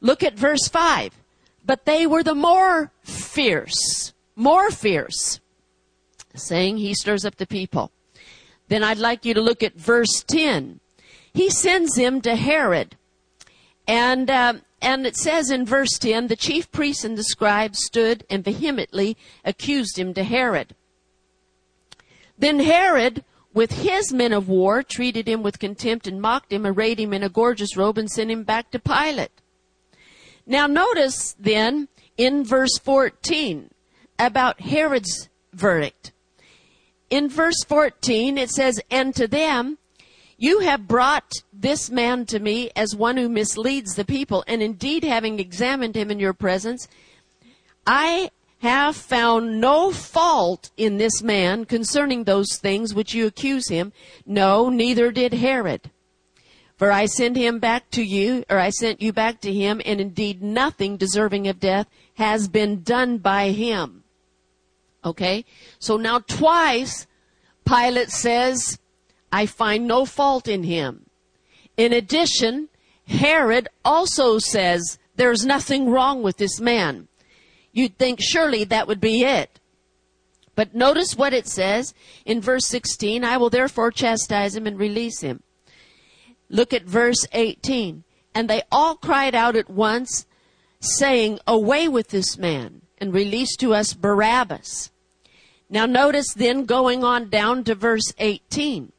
Look 0.00 0.22
at 0.22 0.34
verse 0.34 0.68
5. 0.68 1.14
But 1.64 1.84
they 1.84 2.06
were 2.06 2.22
the 2.22 2.34
more 2.34 2.90
fierce, 3.02 4.12
more 4.34 4.70
fierce, 4.70 5.40
saying 6.34 6.78
he 6.78 6.94
stirs 6.94 7.24
up 7.24 7.36
the 7.36 7.46
people. 7.46 7.90
Then 8.68 8.82
I'd 8.82 8.98
like 8.98 9.24
you 9.24 9.34
to 9.34 9.40
look 9.40 9.62
at 9.62 9.74
verse 9.74 10.24
10. 10.26 10.80
He 11.32 11.50
sends 11.50 11.96
him 11.96 12.20
to 12.22 12.34
Herod 12.34 12.96
and, 13.90 14.30
um, 14.30 14.62
and 14.80 15.04
it 15.04 15.16
says 15.16 15.50
in 15.50 15.66
verse 15.66 15.98
10 15.98 16.28
the 16.28 16.36
chief 16.36 16.70
priests 16.70 17.02
and 17.02 17.18
the 17.18 17.24
scribes 17.24 17.84
stood 17.84 18.24
and 18.30 18.44
vehemently 18.44 19.16
accused 19.44 19.98
him 19.98 20.14
to 20.14 20.22
Herod. 20.22 20.76
Then 22.38 22.60
Herod, 22.60 23.24
with 23.52 23.82
his 23.82 24.12
men 24.12 24.32
of 24.32 24.48
war, 24.48 24.84
treated 24.84 25.26
him 25.26 25.42
with 25.42 25.58
contempt 25.58 26.06
and 26.06 26.22
mocked 26.22 26.52
him, 26.52 26.64
arrayed 26.64 27.00
him 27.00 27.12
in 27.12 27.24
a 27.24 27.28
gorgeous 27.28 27.76
robe, 27.76 27.98
and 27.98 28.08
sent 28.08 28.30
him 28.30 28.44
back 28.44 28.70
to 28.70 28.78
Pilate. 28.78 29.32
Now, 30.46 30.68
notice 30.68 31.34
then 31.36 31.88
in 32.16 32.44
verse 32.44 32.78
14 32.78 33.70
about 34.20 34.60
Herod's 34.60 35.28
verdict. 35.52 36.12
In 37.10 37.28
verse 37.28 37.64
14, 37.66 38.38
it 38.38 38.50
says, 38.50 38.80
And 38.88 39.16
to 39.16 39.26
them 39.26 39.78
you 40.40 40.60
have 40.60 40.88
brought 40.88 41.30
this 41.52 41.90
man 41.90 42.24
to 42.24 42.38
me 42.38 42.70
as 42.74 42.96
one 42.96 43.18
who 43.18 43.28
misleads 43.28 43.94
the 43.94 44.06
people, 44.06 44.42
and 44.48 44.62
indeed, 44.62 45.04
having 45.04 45.38
examined 45.38 45.94
him 45.94 46.10
in 46.10 46.18
your 46.18 46.32
presence, 46.32 46.88
I 47.86 48.30
have 48.60 48.96
found 48.96 49.60
no 49.60 49.92
fault 49.92 50.70
in 50.78 50.96
this 50.96 51.22
man 51.22 51.66
concerning 51.66 52.24
those 52.24 52.56
things 52.56 52.94
which 52.94 53.12
you 53.12 53.26
accuse 53.26 53.68
him. 53.68 53.92
No, 54.24 54.70
neither 54.70 55.12
did 55.12 55.34
Herod. 55.34 55.90
For 56.78 56.90
I 56.90 57.04
sent 57.04 57.36
him 57.36 57.58
back 57.58 57.90
to 57.90 58.02
you, 58.02 58.42
or 58.48 58.58
I 58.58 58.70
sent 58.70 59.02
you 59.02 59.12
back 59.12 59.42
to 59.42 59.52
him, 59.52 59.82
and 59.84 60.00
indeed 60.00 60.42
nothing 60.42 60.96
deserving 60.96 61.48
of 61.48 61.60
death 61.60 61.86
has 62.14 62.48
been 62.48 62.82
done 62.82 63.18
by 63.18 63.50
him. 63.50 64.04
Okay? 65.04 65.44
So 65.78 65.98
now 65.98 66.20
twice, 66.20 67.06
Pilate 67.66 68.10
says, 68.10 68.78
I 69.32 69.46
find 69.46 69.86
no 69.86 70.04
fault 70.04 70.48
in 70.48 70.64
him. 70.64 71.06
In 71.76 71.92
addition, 71.92 72.68
Herod 73.06 73.68
also 73.84 74.38
says 74.38 74.98
there's 75.16 75.44
nothing 75.44 75.90
wrong 75.90 76.22
with 76.22 76.36
this 76.36 76.60
man. 76.60 77.08
You'd 77.72 77.98
think 77.98 78.20
surely 78.20 78.64
that 78.64 78.86
would 78.86 79.00
be 79.00 79.22
it. 79.22 79.60
But 80.54 80.74
notice 80.74 81.16
what 81.16 81.32
it 81.32 81.46
says 81.46 81.94
in 82.24 82.40
verse 82.40 82.66
16 82.66 83.24
I 83.24 83.36
will 83.36 83.50
therefore 83.50 83.90
chastise 83.90 84.56
him 84.56 84.66
and 84.66 84.78
release 84.78 85.20
him. 85.20 85.42
Look 86.48 86.72
at 86.72 86.82
verse 86.82 87.26
18. 87.32 88.04
And 88.34 88.48
they 88.48 88.62
all 88.70 88.96
cried 88.96 89.34
out 89.34 89.56
at 89.56 89.70
once, 89.70 90.26
saying, 90.80 91.38
Away 91.46 91.88
with 91.88 92.08
this 92.08 92.36
man, 92.36 92.82
and 92.98 93.14
release 93.14 93.56
to 93.56 93.74
us 93.74 93.92
Barabbas. 93.92 94.90
Now 95.68 95.86
notice 95.86 96.34
then 96.34 96.64
going 96.64 97.04
on 97.04 97.30
down 97.30 97.64
to 97.64 97.74
verse 97.74 98.12
18. 98.18 98.92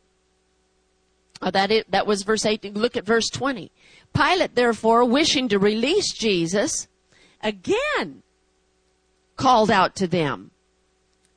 That, 1.42 1.72
it, 1.72 1.90
that 1.92 2.06
was 2.06 2.24
verse 2.24 2.46
18. 2.46 2.74
Look 2.76 2.96
at 2.96 3.06
verse 3.06 3.30
20. 3.30 3.72
Pilate, 4.14 4.56
therefore, 4.56 5.06
wishing 5.06 5.48
to 5.50 5.58
release 5.58 6.14
Jesus, 6.14 6.88
again 7.42 8.24
called 9.42 9.72
out 9.72 9.96
to 9.96 10.08
them. 10.08 10.52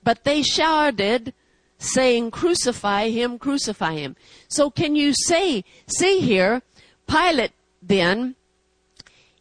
But 0.02 0.24
they 0.24 0.42
shouted, 0.42 1.32
saying, 1.78 2.30
Crucify 2.30 3.08
him, 3.08 3.38
crucify 3.38 3.94
him. 3.94 4.16
So 4.48 4.70
can 4.70 4.94
you 4.94 5.14
say, 5.14 5.64
see 5.86 6.20
here, 6.20 6.62
Pilate 7.06 7.52
then, 7.82 8.34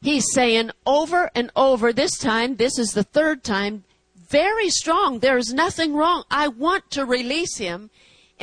he's 0.01 0.25
saying 0.31 0.71
over 0.85 1.29
and 1.35 1.51
over, 1.55 1.91
this 1.91 2.17
time, 2.17 2.55
this 2.55 2.79
is 2.79 2.89
the 2.89 3.03
third 3.03 3.43
time, 3.43 3.83
very 4.15 4.69
strong. 4.69 5.19
There's 5.19 5.53
nothing 5.53 5.93
wrong. 5.93 6.23
I 6.31 6.47
want 6.47 6.89
to 6.91 7.05
release 7.05 7.57
him. 7.57 7.89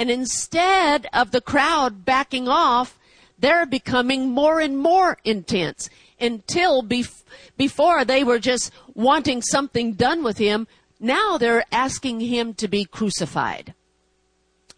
And 0.00 0.10
instead 0.10 1.08
of 1.12 1.30
the 1.30 1.42
crowd 1.42 2.06
backing 2.06 2.48
off, 2.48 2.98
they're 3.38 3.66
becoming 3.66 4.30
more 4.30 4.58
and 4.58 4.78
more 4.78 5.18
intense 5.24 5.90
until 6.18 6.82
bef- 6.82 7.22
before 7.58 8.06
they 8.06 8.24
were 8.24 8.38
just 8.38 8.72
wanting 8.94 9.42
something 9.42 9.92
done 9.92 10.22
with 10.24 10.38
him. 10.38 10.66
Now 11.00 11.36
they're 11.36 11.66
asking 11.70 12.20
him 12.20 12.54
to 12.54 12.66
be 12.66 12.86
crucified. 12.86 13.74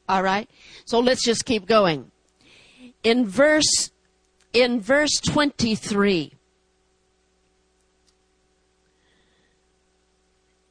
All 0.09 0.25
right. 0.25 0.51
So 0.87 0.99
let's 0.99 1.25
just 1.25 1.45
keep 1.45 1.67
going. 1.67 2.11
In 3.05 3.25
verse, 3.25 3.93
in 4.53 4.81
verse 4.81 5.21
23. 5.25 6.33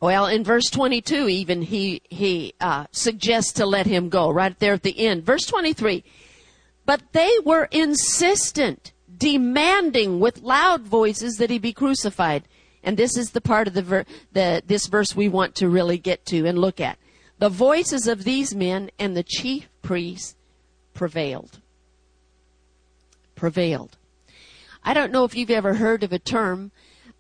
Well, 0.02 0.26
in 0.26 0.44
verse 0.44 0.68
22, 0.72 1.30
even 1.30 1.62
he, 1.62 2.02
he, 2.10 2.56
uh, 2.60 2.88
suggests 2.92 3.54
to 3.54 3.68
let 3.68 3.86
him 3.86 4.10
go 4.10 4.32
right 4.32 4.58
there 4.58 4.74
at 4.74 4.82
the 4.82 5.00
end. 5.00 5.24
Verse 5.24 5.46
23. 5.46 6.04
But 6.88 7.04
they 7.12 7.32
were 7.46 7.70
insistent, 7.72 8.94
demanding 9.16 10.20
with 10.20 10.42
loud 10.42 10.82
voices 10.82 11.36
that 11.36 11.52
he 11.52 11.60
be 11.60 11.72
crucified. 11.72 12.46
And 12.84 12.98
this 12.98 13.16
is 13.16 13.30
the 13.30 13.42
part 13.42 13.68
of 13.68 13.76
the, 13.76 13.84
ver- 13.84 14.06
the 14.34 14.64
this 14.66 14.88
verse 14.88 15.16
we 15.16 15.30
want 15.30 15.54
to 15.56 15.70
really 15.70 16.00
get 16.00 16.26
to 16.26 16.48
and 16.48 16.58
look 16.58 16.82
at. 16.82 16.98
The 17.38 17.50
voices 17.50 18.08
of 18.08 18.24
these 18.24 18.56
men 18.56 18.90
and 18.98 19.16
the 19.16 19.24
chief 19.24 19.70
priests 19.84 20.36
prevailed. 20.96 21.60
Prevailed. 23.36 23.98
I 24.84 24.96
don't 24.96 25.12
know 25.12 25.26
if 25.26 25.36
you've 25.36 25.52
ever 25.52 25.76
heard 25.76 26.04
of 26.04 26.12
a 26.12 26.20
term 26.20 26.72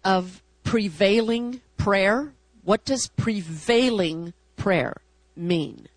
of 0.03 0.41
prevailing 0.63 1.61
prayer. 1.77 2.33
What 2.63 2.85
does 2.85 3.09
prevailing 3.17 4.33
prayer 4.55 5.01
mean? 5.35 5.87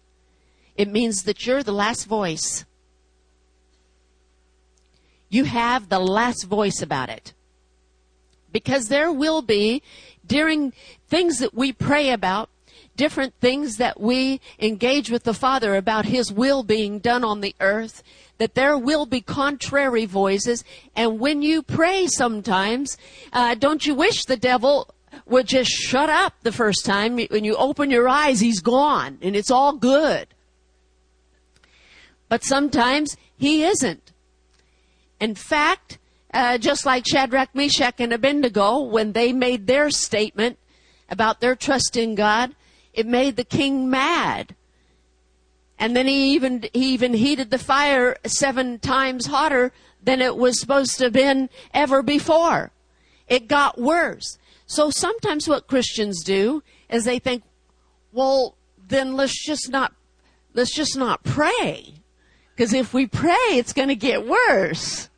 It 0.77 0.89
means 0.89 1.23
that 1.25 1.47
you're 1.47 1.63
the 1.63 1.73
last 1.73 2.07
voice. 2.07 2.65
You 5.29 5.45
have 5.45 5.89
the 5.89 5.99
last 5.99 6.45
voice 6.45 6.81
about 6.81 7.09
it. 7.09 7.33
Because 8.53 8.89
there 8.89 9.13
will 9.13 9.43
be, 9.43 9.83
during 10.27 10.73
things 11.09 11.39
that 11.39 11.55
we 11.55 11.73
pray 11.73 12.11
about, 12.11 12.51
different 12.97 13.35
things 13.41 13.77
that 13.77 14.01
we 14.01 14.41
engage 14.61 15.11
with 15.11 15.25
the 15.25 15.35
Father 15.35 15.75
about 15.75 16.07
His 16.07 16.33
will 16.33 16.63
being 16.63 17.01
done 17.01 17.25
on 17.25 17.41
the 17.41 17.55
earth, 17.61 18.03
that 18.39 18.55
there 18.55 18.79
will 18.79 19.07
be 19.07 19.21
contrary 19.21 20.07
voices. 20.07 20.65
And 20.95 21.19
when 21.19 21.43
you 21.43 21.63
pray 21.63 22.07
sometimes, 22.07 22.97
uh, 23.33 23.55
don't 23.57 23.85
you 23.87 23.95
wish 23.95 24.25
the 24.25 24.37
devil 24.37 24.94
would 25.27 25.47
just 25.47 25.71
shut 25.71 26.11
up 26.11 26.35
the 26.43 26.53
first 26.53 26.85
time? 26.85 27.17
When 27.17 27.45
you 27.45 27.57
open 27.57 27.91
your 27.91 28.09
eyes, 28.09 28.41
he's 28.41 28.61
gone 28.61 29.19
and 29.23 29.35
it's 29.35 29.51
all 29.51 29.75
good. 29.75 30.29
But 32.29 32.45
sometimes 32.45 33.17
he 33.37 33.65
isn't. 33.65 34.13
In 35.21 35.35
fact, 35.35 35.99
uh, 36.33 36.59
just 36.59 36.85
like 36.85 37.07
Shadrach, 37.07 37.55
Meshach, 37.55 37.95
and 37.99 38.13
Abednego, 38.13 38.81
when 38.81 39.13
they 39.13 39.33
made 39.33 39.67
their 39.67 39.91
statement 39.91 40.59
about 41.09 41.41
their 41.41 41.55
trust 41.55 41.97
in 41.97 42.15
God, 42.15 42.55
it 42.93 43.07
made 43.07 43.37
the 43.37 43.45
king 43.45 43.89
mad. 43.89 44.55
And 45.79 45.97
then 45.97 46.07
he 46.07 46.35
even 46.35 46.65
he 46.73 46.93
even 46.93 47.15
heated 47.15 47.51
the 47.51 47.59
fire 47.59 48.17
seven 48.25 48.79
times 48.79 49.27
hotter 49.27 49.73
than 50.03 50.21
it 50.21 50.37
was 50.37 50.61
supposed 50.61 50.99
to 50.99 51.05
have 51.05 51.13
been 51.13 51.51
ever 51.73 52.03
before. 52.03 52.71
It 53.29 53.49
got 53.49 53.81
worse. 53.81 54.39
So 54.67 54.91
sometimes 54.91 55.49
what 55.49 55.67
Christians 55.67 56.23
do 56.25 56.63
is 56.89 57.05
they 57.05 57.19
think, 57.19 57.43
well, 58.13 58.57
then 58.89 59.15
let's 59.15 59.45
just 59.45 59.71
not 59.71 59.93
let's 60.55 60.75
just 60.75 60.97
not 60.97 61.25
pray. 61.25 61.95
Because 62.55 62.73
if 62.73 62.95
we 62.95 63.07
pray, 63.07 63.35
it's 63.51 63.73
going 63.73 63.89
to 63.89 63.97
get 63.97 64.27
worse. 64.27 65.09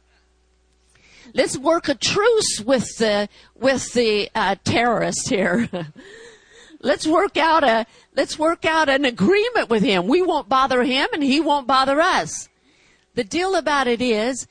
Let's 1.34 1.58
work 1.58 1.88
a 1.88 1.94
truce 1.94 2.62
with 2.64 2.96
the 2.96 3.28
with 3.54 3.92
the 3.92 4.30
uh, 4.34 4.56
terrorist 4.64 5.28
here. 5.28 5.68
let's 6.80 7.06
work 7.06 7.36
out 7.36 7.62
a 7.62 7.86
let's 8.14 8.38
work 8.38 8.64
out 8.64 8.88
an 8.88 9.04
agreement 9.04 9.68
with 9.68 9.82
him. 9.82 10.06
We 10.06 10.22
won't 10.22 10.48
bother 10.48 10.82
him, 10.82 11.08
and 11.12 11.22
he 11.22 11.40
won't 11.40 11.66
bother 11.66 12.00
us. 12.00 12.48
The 13.14 13.24
deal 13.24 13.54
about 13.54 13.86
it 13.86 14.00
is, 14.00 14.46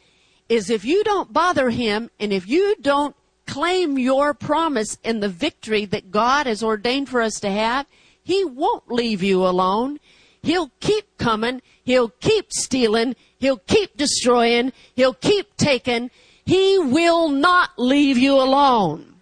is 0.50 0.70
if 0.70 0.86
you 0.86 1.04
don't 1.04 1.34
bother 1.34 1.70
him, 1.70 2.12
and 2.20 2.32
if 2.32 2.48
you 2.48 2.75
don't 2.82 3.16
claim 3.48 3.98
your 3.98 4.34
promise 4.34 4.98
in 5.04 5.20
the 5.20 5.30
victory 5.30 5.86
that 5.86 6.12
God 6.12 6.46
has 6.46 6.64
ordained 6.64 7.10
for 7.10 7.22
us 7.22 7.40
to 7.42 7.50
have, 7.50 7.86
he 8.24 8.44
won't 8.44 8.92
leave 8.92 9.22
you 9.22 9.46
alone. 9.46 10.00
He'll 10.42 10.72
keep 10.80 11.18
coming. 11.18 11.62
He'll 11.84 12.10
keep 12.10 12.52
stealing. 12.52 13.16
He'll 13.40 13.58
keep 13.58 13.98
destroying. 13.98 14.74
He'll 14.96 15.14
keep 15.14 15.56
taking. 15.58 16.12
He 16.46 16.78
will 16.78 17.30
not 17.30 17.72
leave 17.78 18.18
you 18.18 18.36
alone. 18.36 19.16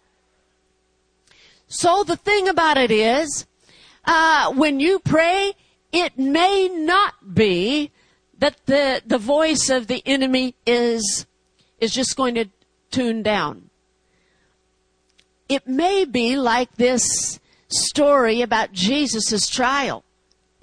So 1.68 2.04
the 2.04 2.16
thing 2.16 2.48
about 2.48 2.78
it 2.78 2.92
is, 2.92 3.46
uh, 4.06 4.54
when 4.54 4.80
you 4.80 5.00
pray, 5.00 5.54
it 5.92 6.18
may 6.18 6.70
not 6.70 7.34
be 7.34 7.92
that 8.40 8.66
the, 8.66 9.02
the 9.06 9.18
voice 9.18 9.70
of 9.70 9.88
the 9.88 10.04
enemy 10.06 10.56
is, 10.66 11.26
is 11.80 11.94
just 11.94 12.16
going 12.16 12.36
to 12.36 12.46
tune 12.92 13.24
down. 13.24 13.70
It 15.54 15.68
may 15.68 16.04
be 16.04 16.36
like 16.36 16.78
this 16.78 17.40
story 17.68 18.42
about 18.42 18.72
Jesus' 18.72 19.48
trial. 19.48 20.04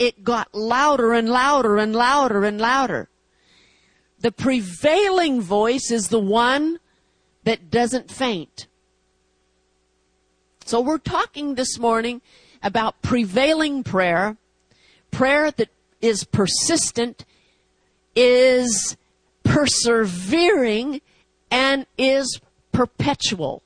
It 0.00 0.24
got 0.24 0.52
louder 0.52 1.12
and 1.12 1.28
louder 1.28 1.76
and 1.76 1.94
louder 1.94 2.44
and 2.44 2.60
louder. 2.60 3.08
The 4.18 4.32
prevailing 4.32 5.42
voice 5.42 5.92
is 5.92 6.08
the 6.08 6.18
one 6.18 6.80
that 7.44 7.70
doesn't 7.70 8.10
faint. 8.10 8.66
So 10.64 10.80
we're 10.80 10.98
talking 10.98 11.54
this 11.54 11.78
morning 11.78 12.20
about 12.60 13.00
prevailing 13.00 13.84
prayer, 13.84 14.36
prayer 15.12 15.52
that 15.52 15.68
is 16.00 16.24
persistent, 16.24 17.24
is 18.16 18.96
persevering, 19.44 21.00
and 21.48 21.86
is 21.96 22.40
perpetual. 22.72 23.62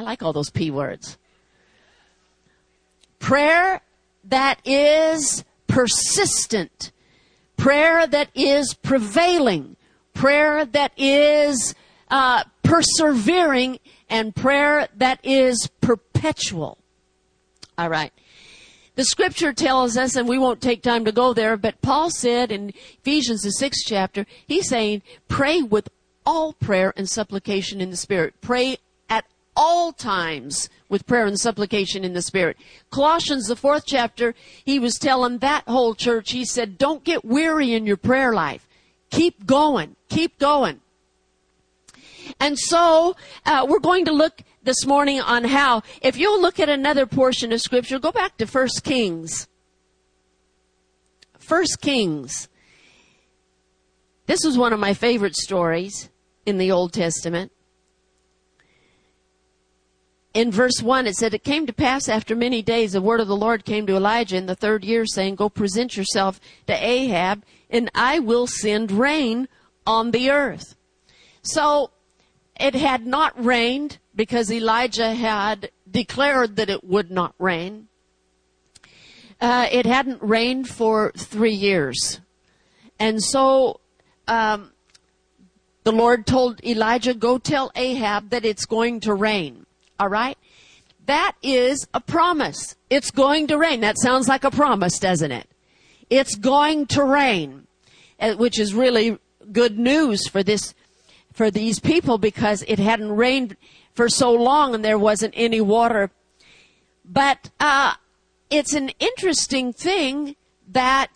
I 0.00 0.02
like 0.02 0.22
all 0.22 0.32
those 0.32 0.50
P 0.50 0.70
words. 0.70 1.18
Prayer 3.18 3.82
that 4.24 4.60
is 4.64 5.44
persistent 5.66 6.90
prayer 7.60 8.06
that 8.06 8.30
is 8.34 8.72
prevailing, 8.72 9.76
prayer 10.14 10.64
that 10.64 10.92
is 10.96 11.74
uh, 12.10 12.42
persevering, 12.62 13.78
and 14.08 14.34
prayer 14.34 14.88
that 14.96 15.20
is 15.22 15.68
perpetual. 15.82 16.78
All 17.76 17.90
right. 17.90 18.12
The 18.96 19.04
scripture 19.04 19.52
tells 19.52 19.98
us, 19.98 20.16
and 20.16 20.26
we 20.26 20.38
won't 20.38 20.62
take 20.62 20.82
time 20.82 21.04
to 21.04 21.12
go 21.12 21.34
there, 21.34 21.56
but 21.56 21.80
Paul 21.82 22.10
said 22.10 22.50
in 22.50 22.72
Ephesians, 23.00 23.42
the 23.42 23.52
sixth 23.52 23.84
chapter, 23.86 24.26
he's 24.46 24.68
saying, 24.68 25.02
pray 25.28 25.60
with 25.60 25.88
all 26.24 26.54
prayer 26.54 26.94
and 26.96 27.08
supplication 27.08 27.80
in 27.80 27.90
the 27.90 27.96
Spirit. 27.96 28.34
Pray 28.40 28.78
all 29.62 29.92
times 29.92 30.70
with 30.88 31.06
prayer 31.06 31.26
and 31.26 31.38
supplication 31.38 32.02
in 32.02 32.14
the 32.14 32.22
Spirit. 32.22 32.56
Colossians, 32.90 33.46
the 33.46 33.54
fourth 33.54 33.84
chapter, 33.86 34.34
he 34.64 34.78
was 34.78 34.94
telling 34.94 35.36
that 35.38 35.68
whole 35.68 35.94
church, 35.94 36.32
he 36.32 36.46
said, 36.46 36.78
don't 36.78 37.04
get 37.04 37.26
weary 37.26 37.74
in 37.74 37.84
your 37.84 37.98
prayer 37.98 38.32
life. 38.32 38.66
Keep 39.10 39.44
going. 39.44 39.96
Keep 40.08 40.38
going. 40.38 40.80
And 42.40 42.58
so, 42.58 43.14
uh, 43.44 43.66
we're 43.68 43.80
going 43.80 44.06
to 44.06 44.12
look 44.12 44.40
this 44.62 44.86
morning 44.86 45.20
on 45.20 45.44
how, 45.44 45.82
if 46.00 46.16
you'll 46.16 46.40
look 46.40 46.58
at 46.58 46.70
another 46.70 47.04
portion 47.04 47.52
of 47.52 47.60
scripture, 47.60 47.98
go 47.98 48.12
back 48.12 48.38
to 48.38 48.46
First 48.46 48.82
Kings. 48.82 49.46
First 51.38 51.82
Kings. 51.82 52.48
This 54.24 54.40
was 54.42 54.56
one 54.56 54.72
of 54.72 54.80
my 54.80 54.94
favorite 54.94 55.36
stories 55.36 56.08
in 56.46 56.56
the 56.56 56.72
Old 56.72 56.94
Testament 56.94 57.52
in 60.32 60.52
verse 60.52 60.80
1, 60.82 61.06
it 61.06 61.16
said, 61.16 61.34
It 61.34 61.44
came 61.44 61.66
to 61.66 61.72
pass 61.72 62.08
after 62.08 62.36
many 62.36 62.62
days, 62.62 62.92
the 62.92 63.00
word 63.00 63.20
of 63.20 63.28
the 63.28 63.36
Lord 63.36 63.64
came 63.64 63.86
to 63.86 63.96
Elijah 63.96 64.36
in 64.36 64.46
the 64.46 64.54
third 64.54 64.84
year, 64.84 65.04
saying, 65.06 65.34
Go 65.34 65.48
present 65.48 65.96
yourself 65.96 66.40
to 66.66 66.72
Ahab, 66.72 67.44
and 67.68 67.90
I 67.94 68.18
will 68.20 68.46
send 68.46 68.92
rain 68.92 69.48
on 69.86 70.10
the 70.12 70.30
earth. 70.30 70.76
So, 71.42 71.90
it 72.58 72.74
had 72.74 73.06
not 73.06 73.42
rained 73.42 73.98
because 74.14 74.52
Elijah 74.52 75.14
had 75.14 75.70
declared 75.90 76.56
that 76.56 76.70
it 76.70 76.84
would 76.84 77.10
not 77.10 77.34
rain. 77.38 77.88
uh, 79.40 79.66
it 79.72 79.86
hadn't 79.86 80.22
rained 80.22 80.68
for 80.68 81.12
three 81.16 81.52
years. 81.52 82.20
And 82.98 83.22
so 83.22 83.80
um, 84.28 84.72
the 85.84 85.92
Lord 85.92 86.26
told 86.26 86.62
Elijah, 86.64 87.14
go 87.14 87.38
tell 87.38 87.70
Ahab 87.74 88.30
that 88.30 88.44
it's 88.44 88.66
going 88.66 89.00
to 89.00 89.14
rain. 89.14 89.64
All 90.00 90.08
right? 90.08 90.38
That 91.04 91.36
is 91.42 91.86
a 91.92 92.00
promise. 92.00 92.74
It's 92.88 93.10
going 93.10 93.46
to 93.48 93.58
rain. 93.58 93.80
That 93.80 93.98
sounds 93.98 94.28
like 94.28 94.44
a 94.44 94.50
promise, 94.50 94.98
doesn't 94.98 95.30
it? 95.30 95.46
It's 96.08 96.34
going 96.34 96.86
to 96.86 97.04
rain, 97.04 97.66
uh, 98.18 98.32
which 98.34 98.58
is 98.58 98.72
really 98.72 99.18
good 99.52 99.78
news 99.78 100.26
for 100.26 100.42
this, 100.42 100.74
for 101.32 101.50
these 101.50 101.78
people 101.78 102.16
because 102.16 102.62
it 102.66 102.78
hadn't 102.78 103.12
rained 103.12 103.56
for 103.92 104.08
so 104.08 104.32
long 104.32 104.74
and 104.74 104.82
there 104.82 104.98
wasn't 104.98 105.34
any 105.36 105.60
water. 105.60 106.10
But, 107.04 107.50
uh, 107.60 107.94
it's 108.48 108.72
an 108.72 108.90
interesting 108.98 109.72
thing 109.72 110.34
that 110.66 111.14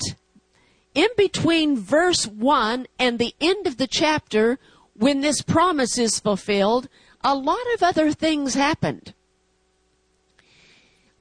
in 0.94 1.08
between 1.16 1.76
verse 1.76 2.26
1 2.26 2.86
and 2.98 3.18
the 3.18 3.34
end 3.40 3.66
of 3.66 3.78
the 3.78 3.88
chapter, 3.88 4.58
when 4.94 5.20
this 5.20 5.40
promise 5.40 5.98
is 5.98 6.20
fulfilled, 6.20 6.88
a 7.24 7.34
lot 7.34 7.66
of 7.74 7.82
other 7.82 8.12
things 8.12 8.54
happened. 8.54 9.14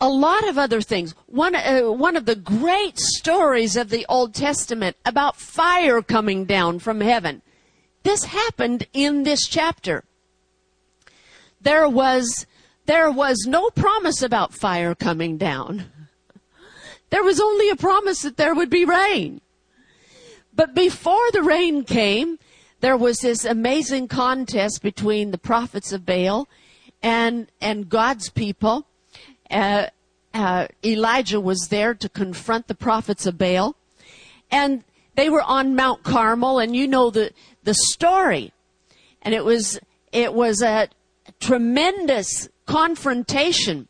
A 0.01 0.10
lot 0.10 0.45
of 0.48 0.57
other 0.57 0.81
things. 0.81 1.15
One, 1.27 1.55
uh, 1.55 1.83
one 1.83 2.17
of 2.17 2.25
the 2.25 2.36
great 2.36 3.00
stories 3.00 3.77
of 3.77 3.89
the 3.89 4.05
Old 4.10 4.36
Testament 4.36 4.98
about 5.05 5.38
fire 5.38 6.01
coming 6.01 6.43
down 6.43 6.79
from 6.79 7.00
heaven. 7.00 7.41
This 8.03 8.25
happened 8.25 8.86
in 8.91 9.24
this 9.24 9.48
chapter. 9.48 10.03
There 11.62 11.88
was, 11.88 12.45
there 12.86 13.10
was 13.10 13.45
no 13.48 13.69
promise 13.69 14.22
about 14.22 14.53
fire 14.53 14.93
coming 14.93 15.38
down. 15.38 15.86
There 17.10 17.24
was 17.24 17.39
only 17.39 17.69
a 17.69 17.77
promise 17.77 18.24
that 18.24 18.36
there 18.36 18.53
would 18.53 18.69
be 18.69 18.83
rain. 18.83 19.39
But 20.53 20.75
before 20.75 21.31
the 21.31 21.43
rain 21.43 21.86
came, 21.86 22.39
there 22.84 22.98
was 22.98 23.20
this 23.20 23.46
amazing 23.46 24.10
contest 24.10 24.82
between 24.82 25.32
the 25.32 25.38
prophets 25.38 25.94
of 25.94 26.06
Baal 26.06 26.50
and, 27.02 27.48
and 27.62 27.88
God's 27.88 28.30
people. 28.30 28.86
Uh, 29.50 29.86
uh, 30.34 30.68
Elijah 30.84 31.40
was 31.40 31.70
there 31.70 31.94
to 31.94 32.10
confront 32.10 32.68
the 32.68 32.75
prophets 32.75 33.25
of 33.25 33.38
Baal. 33.38 33.78
And 34.52 34.84
they 35.16 35.30
were 35.30 35.42
on 35.42 35.78
Mount 35.78 36.04
Carmel, 36.04 36.60
and 36.60 36.75
you 36.75 36.86
know 36.86 37.10
the, 37.10 37.32
the 37.63 37.74
story. 37.74 38.52
And 39.22 39.34
it 39.34 39.46
was, 39.46 39.80
it 40.12 40.34
was 40.34 40.62
a 40.62 40.90
tremendous 41.40 42.50
confrontation 42.66 43.88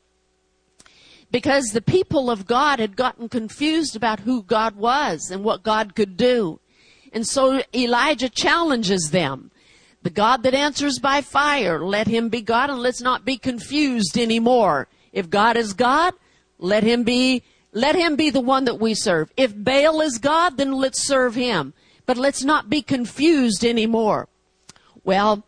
because 1.32 1.72
the 1.72 1.82
people 1.82 2.30
of 2.30 2.46
God 2.46 2.78
had 2.78 2.96
gotten 2.96 3.28
confused 3.28 3.96
about 3.96 4.20
who 4.20 4.44
God 4.44 4.76
was 4.76 5.32
and 5.32 5.44
what 5.44 5.64
God 5.64 5.96
could 5.96 6.16
do. 6.16 6.60
And 7.13 7.27
so 7.27 7.62
Elijah 7.74 8.29
challenges 8.29 9.12
them. 9.12 9.51
The 10.01 10.10
God 10.10 10.43
that 10.43 10.53
answers 10.53 11.00
by 11.00 11.22
fire, 11.22 11.79
let 11.79 12.08
him 12.08 12.27
be 12.27 12.41
God 12.41 12.70
and 12.70 12.79
let's 12.79 13.01
not 13.01 13.24
be 13.24 13.38
confused 13.38 14.17
anymore. 14.17 14.88
If 15.13 15.29
God 15.29 15.55
is 15.55 15.72
God, 15.74 16.13
let 16.60 16.84
him 16.84 17.03
be, 17.03 17.43
let 17.72 17.96
him 17.96 18.17
be 18.17 18.29
the 18.29 18.41
one 18.41 18.65
that 18.65 18.79
we 18.79 18.96
serve. 18.96 19.32
If 19.38 19.53
Baal 19.55 20.01
is 20.01 20.17
God, 20.17 20.58
then 20.58 20.74
let's 20.74 21.08
serve 21.08 21.36
him. 21.36 21.74
But 22.05 22.17
let's 22.17 22.43
not 22.43 22.70
be 22.70 22.82
confused 22.82 23.63
anymore. 23.63 24.27
Well, 25.05 25.43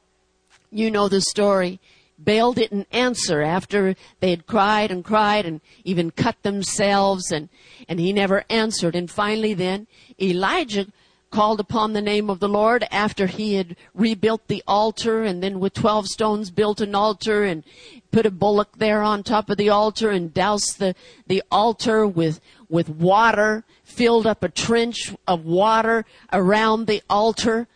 you 0.72 0.90
know 0.90 1.10
the 1.10 1.22
story. 1.22 1.80
Baal 2.18 2.54
didn't 2.54 2.88
answer 2.92 3.42
after 3.42 3.96
they 4.22 4.30
had 4.30 4.48
cried 4.48 4.90
and 4.90 5.04
cried 5.04 5.46
and 5.46 5.60
even 5.84 6.12
cut 6.12 6.42
themselves 6.44 7.32
and, 7.32 7.50
and 7.90 8.00
he 8.00 8.14
never 8.14 8.46
answered. 8.50 8.96
And 8.96 9.12
finally 9.12 9.54
then 9.54 9.88
Elijah 10.22 10.88
called 11.36 11.60
upon 11.60 11.92
the 11.92 12.02
name 12.02 12.30
of 12.30 12.40
the 12.40 12.48
Lord 12.48 12.88
after 12.92 13.28
he 13.28 13.56
had 13.56 13.76
rebuilt 13.94 14.48
the 14.48 14.64
altar 14.66 15.22
and 15.22 15.44
then 15.44 15.60
with 15.60 15.74
12 15.74 16.08
stones 16.08 16.50
built 16.50 16.80
an 16.80 16.96
altar 16.96 17.44
and 17.44 17.62
put 18.10 18.26
a 18.26 18.32
bullock 18.32 18.78
there 18.78 19.02
on 19.02 19.22
top 19.22 19.50
of 19.50 19.58
the 19.58 19.68
altar 19.68 20.12
and 20.12 20.34
doused 20.34 20.80
the, 20.80 20.96
the 21.28 21.44
altar 21.52 22.08
with, 22.08 22.40
with 22.70 22.88
water, 22.88 23.66
filled 23.84 24.26
up 24.26 24.44
a 24.44 24.50
trench 24.50 25.14
of 25.28 25.44
water 25.44 26.06
around 26.32 26.88
the 26.88 27.04
altar. 27.10 27.68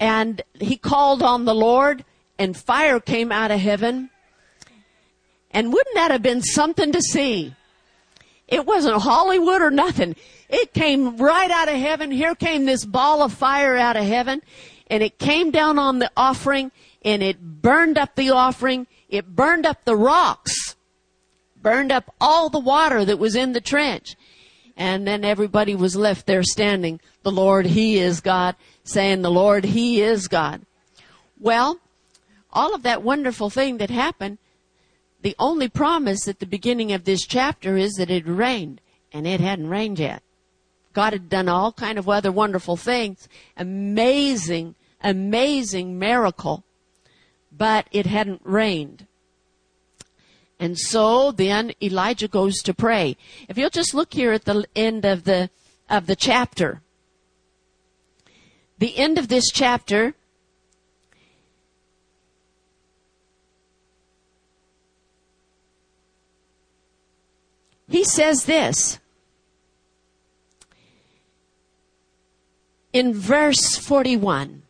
And 0.00 0.42
he 0.54 0.76
called 0.76 1.22
on 1.22 1.44
the 1.44 1.54
Lord 1.54 2.04
and 2.40 2.56
fire 2.56 2.98
came 2.98 3.30
out 3.30 3.52
of 3.52 3.60
heaven. 3.60 4.10
And 5.52 5.72
wouldn't 5.72 5.94
that 5.94 6.10
have 6.10 6.22
been 6.22 6.42
something 6.42 6.90
to 6.90 7.00
see? 7.00 7.54
It 8.48 8.64
wasn't 8.64 9.02
Hollywood 9.02 9.60
or 9.60 9.70
nothing. 9.70 10.14
It 10.48 10.72
came 10.72 11.16
right 11.16 11.50
out 11.50 11.68
of 11.68 11.74
heaven. 11.74 12.10
Here 12.10 12.34
came 12.34 12.64
this 12.64 12.84
ball 12.84 13.22
of 13.22 13.32
fire 13.32 13.76
out 13.76 13.96
of 13.96 14.04
heaven 14.04 14.42
and 14.88 15.02
it 15.02 15.18
came 15.18 15.50
down 15.50 15.78
on 15.78 15.98
the 15.98 16.10
offering 16.16 16.70
and 17.02 17.22
it 17.22 17.40
burned 17.40 17.98
up 17.98 18.14
the 18.14 18.30
offering. 18.30 18.86
It 19.08 19.34
burned 19.34 19.66
up 19.66 19.84
the 19.84 19.96
rocks, 19.96 20.76
burned 21.60 21.92
up 21.92 22.14
all 22.20 22.48
the 22.48 22.58
water 22.58 23.04
that 23.04 23.18
was 23.18 23.34
in 23.36 23.52
the 23.52 23.60
trench. 23.60 24.16
And 24.76 25.06
then 25.06 25.24
everybody 25.24 25.74
was 25.74 25.96
left 25.96 26.26
there 26.26 26.42
standing. 26.42 27.00
The 27.22 27.32
Lord, 27.32 27.66
He 27.66 27.98
is 27.98 28.20
God, 28.20 28.56
saying, 28.84 29.22
the 29.22 29.30
Lord, 29.30 29.64
He 29.64 30.02
is 30.02 30.28
God. 30.28 30.62
Well, 31.40 31.80
all 32.52 32.74
of 32.74 32.82
that 32.82 33.02
wonderful 33.02 33.48
thing 33.48 33.78
that 33.78 33.90
happened, 33.90 34.38
the 35.26 35.34
only 35.40 35.68
promise 35.68 36.28
at 36.28 36.38
the 36.38 36.46
beginning 36.46 36.92
of 36.92 37.02
this 37.02 37.26
chapter 37.26 37.76
is 37.76 37.94
that 37.94 38.12
it 38.12 38.28
rained, 38.28 38.80
and 39.12 39.26
it 39.26 39.40
hadn't 39.40 39.68
rained 39.68 39.98
yet. 39.98 40.22
God 40.92 41.12
had 41.12 41.28
done 41.28 41.48
all 41.48 41.72
kind 41.72 41.98
of 41.98 42.08
other 42.08 42.30
wonderful 42.30 42.76
things, 42.76 43.28
amazing, 43.56 44.76
amazing 45.02 45.98
miracle, 45.98 46.62
but 47.50 47.88
it 47.90 48.06
hadn't 48.06 48.40
rained. 48.44 49.08
And 50.60 50.78
so 50.78 51.32
then 51.32 51.72
Elijah 51.82 52.28
goes 52.28 52.58
to 52.58 52.72
pray. 52.72 53.16
If 53.48 53.58
you'll 53.58 53.68
just 53.68 53.94
look 53.94 54.14
here 54.14 54.30
at 54.30 54.44
the 54.44 54.64
end 54.76 55.04
of 55.04 55.24
the 55.24 55.50
of 55.90 56.06
the 56.06 56.14
chapter. 56.14 56.82
The 58.78 58.96
end 58.96 59.18
of 59.18 59.26
this 59.26 59.50
chapter 59.52 60.14
He 67.88 68.04
says 68.04 68.44
this 68.44 68.98
in 72.92 73.14
verse 73.14 73.76
41. 73.76 74.62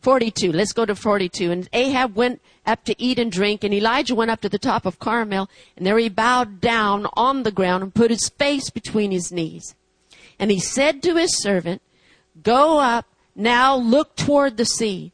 42. 0.00 0.50
Let's 0.52 0.72
go 0.72 0.86
to 0.86 0.94
42. 0.94 1.50
And 1.50 1.68
Ahab 1.72 2.16
went 2.16 2.40
up 2.64 2.84
to 2.84 2.94
eat 3.00 3.18
and 3.18 3.30
drink, 3.30 3.62
and 3.62 3.74
Elijah 3.74 4.14
went 4.14 4.30
up 4.30 4.40
to 4.40 4.48
the 4.48 4.58
top 4.58 4.86
of 4.86 4.98
Carmel, 4.98 5.50
and 5.76 5.86
there 5.86 5.98
he 5.98 6.08
bowed 6.08 6.60
down 6.60 7.06
on 7.14 7.42
the 7.42 7.52
ground 7.52 7.82
and 7.82 7.94
put 7.94 8.10
his 8.10 8.30
face 8.38 8.70
between 8.70 9.10
his 9.10 9.30
knees. 9.30 9.74
And 10.38 10.50
he 10.50 10.58
said 10.58 11.02
to 11.02 11.16
his 11.16 11.42
servant, 11.42 11.82
Go 12.42 12.78
up, 12.78 13.06
now 13.36 13.76
look 13.76 14.16
toward 14.16 14.56
the 14.56 14.64
sea. 14.64 15.12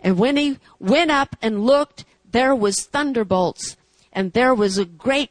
And 0.00 0.18
when 0.18 0.36
he 0.36 0.58
went 0.80 1.12
up 1.12 1.36
and 1.40 1.64
looked, 1.64 2.04
there 2.28 2.54
was 2.54 2.84
thunderbolts 2.86 3.76
and 4.14 4.32
there 4.32 4.54
was 4.54 4.78
a 4.78 4.84
great 4.84 5.30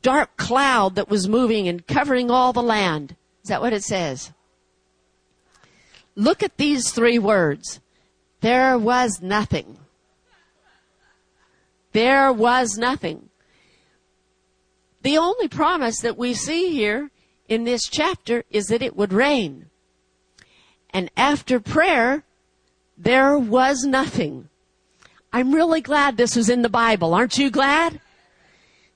dark 0.00 0.36
cloud 0.36 0.94
that 0.94 1.10
was 1.10 1.28
moving 1.28 1.68
and 1.68 1.86
covering 1.86 2.30
all 2.30 2.52
the 2.52 2.62
land. 2.62 3.16
Is 3.42 3.48
that 3.48 3.60
what 3.60 3.72
it 3.72 3.84
says? 3.84 4.32
Look 6.14 6.42
at 6.42 6.56
these 6.56 6.90
three 6.90 7.18
words. 7.18 7.80
There 8.40 8.76
was 8.78 9.20
nothing. 9.22 9.78
There 11.92 12.32
was 12.32 12.76
nothing. 12.76 13.28
The 15.02 15.18
only 15.18 15.48
promise 15.48 16.00
that 16.00 16.16
we 16.16 16.34
see 16.34 16.70
here 16.70 17.10
in 17.48 17.64
this 17.64 17.82
chapter 17.88 18.44
is 18.50 18.68
that 18.68 18.82
it 18.82 18.96
would 18.96 19.12
rain. 19.12 19.66
And 20.90 21.10
after 21.16 21.60
prayer, 21.60 22.24
there 22.96 23.38
was 23.38 23.84
nothing. 23.84 24.48
I'm 25.32 25.54
really 25.54 25.80
glad 25.80 26.16
this 26.16 26.36
was 26.36 26.48
in 26.48 26.62
the 26.62 26.68
Bible. 26.68 27.14
Aren't 27.14 27.38
you 27.38 27.50
glad? 27.50 28.00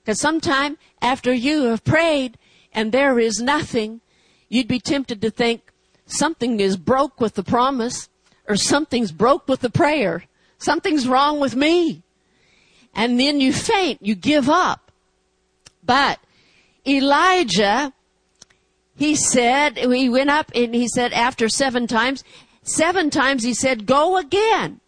Because 0.07 0.21
sometime 0.21 0.77
after 1.01 1.33
you 1.33 1.63
have 1.63 1.83
prayed 1.83 2.37
and 2.71 2.93
there 2.93 3.19
is 3.19 3.41
nothing, 3.41 3.99
you'd 4.47 4.69
be 4.69 4.79
tempted 4.79 5.21
to 5.21 5.29
think 5.29 5.73
something 6.05 6.61
is 6.61 6.77
broke 6.77 7.19
with 7.19 7.33
the 7.33 7.43
promise 7.43 8.07
or 8.47 8.55
something's 8.55 9.11
broke 9.11 9.49
with 9.49 9.59
the 9.59 9.69
prayer. 9.69 10.23
Something's 10.59 11.09
wrong 11.09 11.41
with 11.41 11.57
me. 11.57 12.03
And 12.95 13.19
then 13.19 13.41
you 13.41 13.51
faint, 13.51 13.99
you 14.01 14.15
give 14.15 14.49
up. 14.49 14.93
But 15.83 16.21
Elijah, 16.87 17.91
he 18.95 19.13
said, 19.13 19.77
he 19.77 20.07
went 20.07 20.29
up 20.29 20.53
and 20.55 20.73
he 20.73 20.87
said 20.87 21.11
after 21.11 21.49
seven 21.49 21.85
times, 21.85 22.23
seven 22.63 23.09
times 23.09 23.43
he 23.43 23.53
said, 23.53 23.85
go 23.85 24.15
again. 24.15 24.79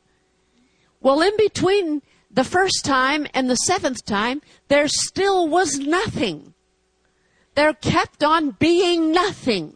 Well, 1.01 1.19
in 1.19 1.35
between 1.35 2.03
the 2.39 2.45
first 2.45 2.85
time 2.85 3.27
and 3.33 3.49
the 3.49 3.55
seventh 3.67 4.05
time, 4.05 4.41
there 4.69 4.87
still 4.87 5.45
was 5.45 5.77
nothing. 5.77 6.53
There 7.55 7.73
kept 7.73 8.23
on 8.23 8.51
being 8.51 9.11
nothing. 9.11 9.75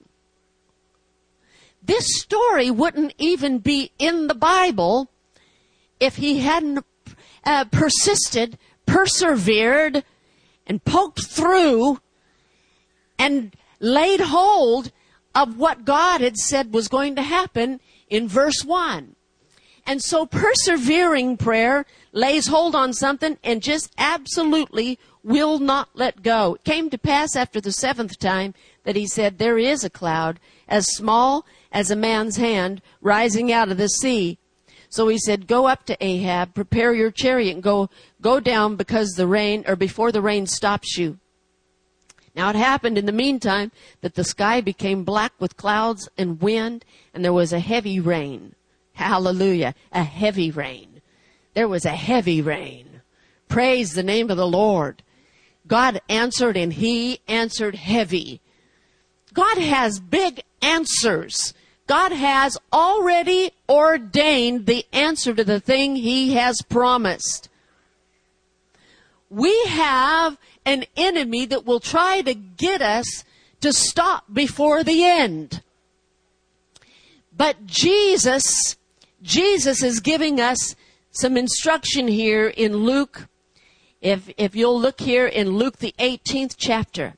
This 1.81 2.05
story 2.21 2.71
wouldn't 2.71 3.15
even 3.17 3.59
be 3.59 3.91
in 3.99 4.27
the 4.27 4.33
Bible 4.33 5.11
if 5.99 6.15
he 6.15 6.39
hadn't 6.39 6.85
uh, 7.43 7.65
persisted, 7.65 8.57
persevered, 8.85 10.05
and 10.65 10.85
poked 10.85 11.25
through 11.25 11.99
and 13.19 13.53
laid 13.81 14.21
hold 14.21 14.93
of 15.35 15.57
what 15.57 15.83
God 15.83 16.21
had 16.21 16.37
said 16.37 16.73
was 16.73 16.87
going 16.87 17.17
to 17.17 17.23
happen 17.23 17.81
in 18.09 18.29
verse 18.29 18.63
1. 18.63 19.17
And 19.85 20.01
so 20.01 20.25
persevering 20.25 21.37
prayer 21.37 21.85
lays 22.13 22.47
hold 22.47 22.73
on 22.75 22.93
something 22.93 23.37
and 23.43 23.61
just 23.61 23.91
absolutely 23.97 24.97
will 25.23 25.59
not 25.59 25.89
let 25.93 26.23
go. 26.23 26.55
It 26.55 26.63
came 26.63 26.89
to 26.89 26.97
pass 26.97 27.35
after 27.35 27.59
the 27.59 27.71
seventh 27.71 28.17
time 28.19 28.53
that 28.83 28.95
he 28.95 29.07
said, 29.07 29.37
There 29.37 29.57
is 29.57 29.83
a 29.83 29.89
cloud 29.89 30.39
as 30.67 30.95
small 30.95 31.45
as 31.71 31.91
a 31.91 31.95
man's 31.95 32.37
hand 32.37 32.81
rising 33.01 33.51
out 33.51 33.69
of 33.69 33.77
the 33.77 33.89
sea. 33.89 34.37
So 34.89 35.07
he 35.07 35.17
said, 35.17 35.47
Go 35.47 35.65
up 35.65 35.85
to 35.85 35.97
Ahab, 36.03 36.53
prepare 36.53 36.93
your 36.93 37.11
chariot, 37.11 37.55
and 37.55 37.63
go, 37.63 37.89
go 38.21 38.39
down 38.39 38.75
because 38.75 39.11
the 39.11 39.27
rain, 39.27 39.63
or 39.67 39.75
before 39.75 40.11
the 40.11 40.21
rain 40.21 40.45
stops 40.45 40.97
you. 40.97 41.17
Now 42.35 42.49
it 42.49 42.55
happened 42.55 42.97
in 42.97 43.05
the 43.05 43.11
meantime 43.11 43.71
that 44.01 44.15
the 44.15 44.23
sky 44.23 44.61
became 44.61 45.03
black 45.03 45.33
with 45.39 45.57
clouds 45.57 46.09
and 46.17 46.41
wind, 46.41 46.85
and 47.13 47.23
there 47.23 47.33
was 47.33 47.53
a 47.53 47.59
heavy 47.59 47.99
rain. 47.99 48.55
Hallelujah. 48.93 49.75
A 49.91 50.03
heavy 50.03 50.51
rain. 50.51 51.01
There 51.53 51.67
was 51.67 51.85
a 51.85 51.89
heavy 51.89 52.41
rain. 52.41 53.01
Praise 53.47 53.93
the 53.93 54.03
name 54.03 54.31
of 54.31 54.37
the 54.37 54.47
Lord. 54.47 55.03
God 55.67 56.01
answered 56.09 56.57
and 56.57 56.73
he 56.73 57.19
answered 57.27 57.75
heavy. 57.75 58.41
God 59.33 59.57
has 59.57 59.99
big 59.99 60.41
answers. 60.61 61.53
God 61.87 62.11
has 62.11 62.57
already 62.71 63.51
ordained 63.67 64.65
the 64.65 64.85
answer 64.93 65.33
to 65.33 65.43
the 65.43 65.59
thing 65.59 65.95
he 65.95 66.33
has 66.33 66.61
promised. 66.61 67.49
We 69.29 69.65
have 69.65 70.37
an 70.65 70.85
enemy 70.95 71.45
that 71.47 71.65
will 71.65 71.79
try 71.79 72.21
to 72.21 72.33
get 72.33 72.81
us 72.81 73.23
to 73.61 73.73
stop 73.73 74.25
before 74.31 74.83
the 74.83 75.03
end. 75.05 75.61
But 77.35 77.65
Jesus, 77.65 78.77
Jesus 79.23 79.81
is 79.81 80.01
giving 80.01 80.39
us 80.41 80.75
some 81.11 81.37
instruction 81.37 82.07
here 82.07 82.47
in 82.47 82.75
Luke. 82.77 83.27
If, 84.01 84.29
if 84.37 84.53
you'll 84.53 84.79
look 84.79 84.99
here 84.99 85.25
in 85.25 85.57
Luke 85.57 85.77
the 85.77 85.95
18th 85.97 86.55
chapter. 86.57 87.13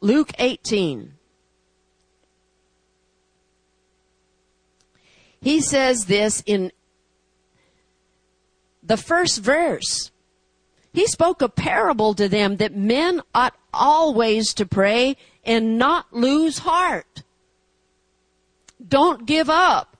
Luke 0.00 0.32
18. 0.38 1.12
He 5.42 5.60
says 5.60 6.06
this 6.06 6.42
in 6.46 6.72
the 8.82 8.96
first 8.96 9.40
verse. 9.40 10.10
He 10.94 11.06
spoke 11.06 11.42
a 11.42 11.48
parable 11.50 12.14
to 12.14 12.26
them 12.26 12.56
that 12.56 12.74
men 12.74 13.20
ought 13.34 13.54
always 13.74 14.54
to 14.54 14.64
pray 14.64 15.16
and 15.46 15.78
not 15.78 16.12
lose 16.12 16.58
heart. 16.58 17.22
Don't 18.86 19.24
give 19.24 19.48
up, 19.48 19.96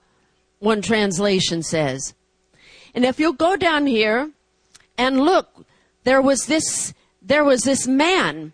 one 0.59 0.81
translation 0.81 1.63
says. 1.63 2.13
And 2.93 3.05
if 3.05 3.19
you'll 3.19 3.33
go 3.33 3.55
down 3.55 3.87
here 3.87 4.31
and 4.97 5.21
look, 5.21 5.65
there 6.03 6.21
was 6.21 6.45
this, 6.45 6.93
there 7.21 7.43
was 7.43 7.63
this 7.63 7.87
man. 7.87 8.51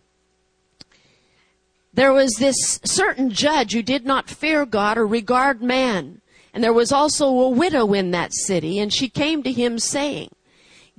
There 1.93 2.13
was 2.13 2.35
this 2.35 2.79
certain 2.83 3.29
judge 3.29 3.73
who 3.73 3.81
did 3.81 4.05
not 4.05 4.29
fear 4.29 4.65
God 4.65 4.97
or 4.97 5.05
regard 5.05 5.61
man. 5.61 6.21
And 6.53 6.63
there 6.63 6.73
was 6.73 6.91
also 6.91 7.27
a 7.27 7.49
widow 7.49 7.93
in 7.93 8.11
that 8.11 8.33
city, 8.33 8.77
and 8.77 8.93
she 8.93 9.09
came 9.09 9.41
to 9.41 9.51
him 9.51 9.79
saying, 9.79 10.29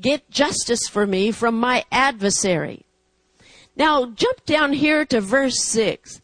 Get 0.00 0.28
justice 0.28 0.88
for 0.88 1.07
me 1.07 1.30
from 1.30 1.59
my 1.59 1.85
adversary. 1.92 2.85
Now, 3.77 4.07
jump 4.07 4.45
down 4.45 4.73
here 4.73 5.05
to 5.07 5.21
verse 5.21 5.63
6. 5.65 6.21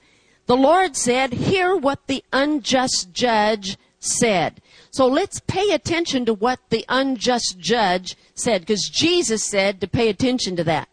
The 0.46 0.56
Lord 0.56 0.96
said, 0.96 1.32
Hear 1.32 1.76
what 1.76 2.06
the 2.06 2.24
unjust 2.32 3.12
judge 3.12 3.76
said. 3.98 4.60
So 4.90 5.06
let's 5.06 5.40
pay 5.40 5.70
attention 5.70 6.24
to 6.26 6.34
what 6.34 6.60
the 6.70 6.84
unjust 6.88 7.56
judge 7.58 8.16
said, 8.34 8.62
because 8.62 8.88
Jesus 8.92 9.44
said 9.44 9.80
to 9.80 9.88
pay 9.88 10.08
attention 10.08 10.56
to 10.56 10.64
that. 10.64 10.88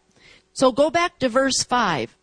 So 0.52 0.72
go 0.72 0.90
back 0.90 1.18
to 1.18 1.28
verse 1.28 1.62
5. 1.62 2.16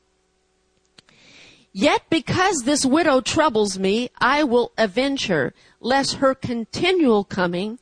Yet 1.71 2.03
because 2.09 2.63
this 2.63 2.85
widow 2.85 3.19
troubles 3.19 3.77
me, 3.77 4.09
I 4.19 4.43
will 4.43 4.71
avenge 4.77 5.27
her, 5.27 5.53
lest 5.81 6.15
her 6.15 6.33
continual 6.33 7.23
coming 7.25 7.79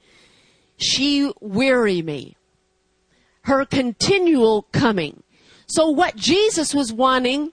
she 0.78 1.32
weary 1.40 2.02
me. 2.02 2.36
Her 3.44 3.66
continual 3.66 4.64
coming. 4.72 5.23
So 5.68 5.90
what 5.90 6.16
Jesus 6.16 6.74
was 6.74 6.92
wanting 6.92 7.52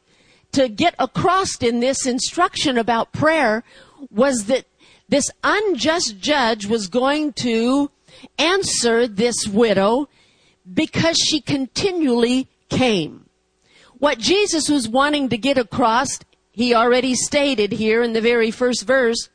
to 0.53 0.68
get 0.68 0.94
across 0.99 1.57
in 1.62 1.81
this 1.81 2.07
instruction 2.07 2.77
about 2.77 3.12
prayer 3.12 3.62
was 4.11 4.46
that 4.46 4.64
this 5.09 5.31
unjust 5.44 6.18
judge 6.18 6.66
was 6.66 6.88
going 6.88 7.33
to 7.35 7.90
answer 8.38 9.07
this 9.07 9.46
widow 9.46 10.09
because 10.73 11.16
she 11.16 11.40
continually 11.40 12.49
came. 12.68 13.27
What 13.99 14.18
Jesus 14.18 14.68
was 14.68 14.88
wanting 14.88 15.29
to 15.29 15.38
get 15.38 15.59
across 15.59 16.18
he 16.53 16.75
already 16.75 17.14
stated 17.14 17.73
here 17.73 18.03
in 18.03 18.12
the 18.12 18.20
very 18.20 18.51
first 18.51 18.87
verse, 18.87 19.29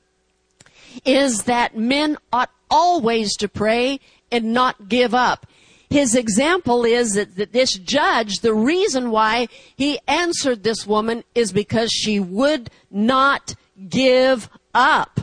is 1.03 1.43
that 1.43 1.75
men 1.75 2.17
ought 2.31 2.51
always 2.69 3.35
to 3.37 3.47
pray 3.47 3.99
and 4.31 4.53
not 4.53 4.89
give 4.89 5.13
up. 5.13 5.47
His 5.95 6.13
example 6.13 6.83
is 6.83 7.13
that, 7.13 7.37
that 7.37 7.53
this 7.53 7.71
judge, 7.71 8.39
the 8.41 8.53
reason 8.53 9.11
why 9.11 9.47
he 9.77 9.97
answered 10.09 10.61
this 10.61 10.85
woman 10.85 11.23
is 11.33 11.53
because 11.53 11.89
she 11.89 12.19
would 12.19 12.69
not 12.91 13.55
give 13.87 14.49
up. 14.73 15.21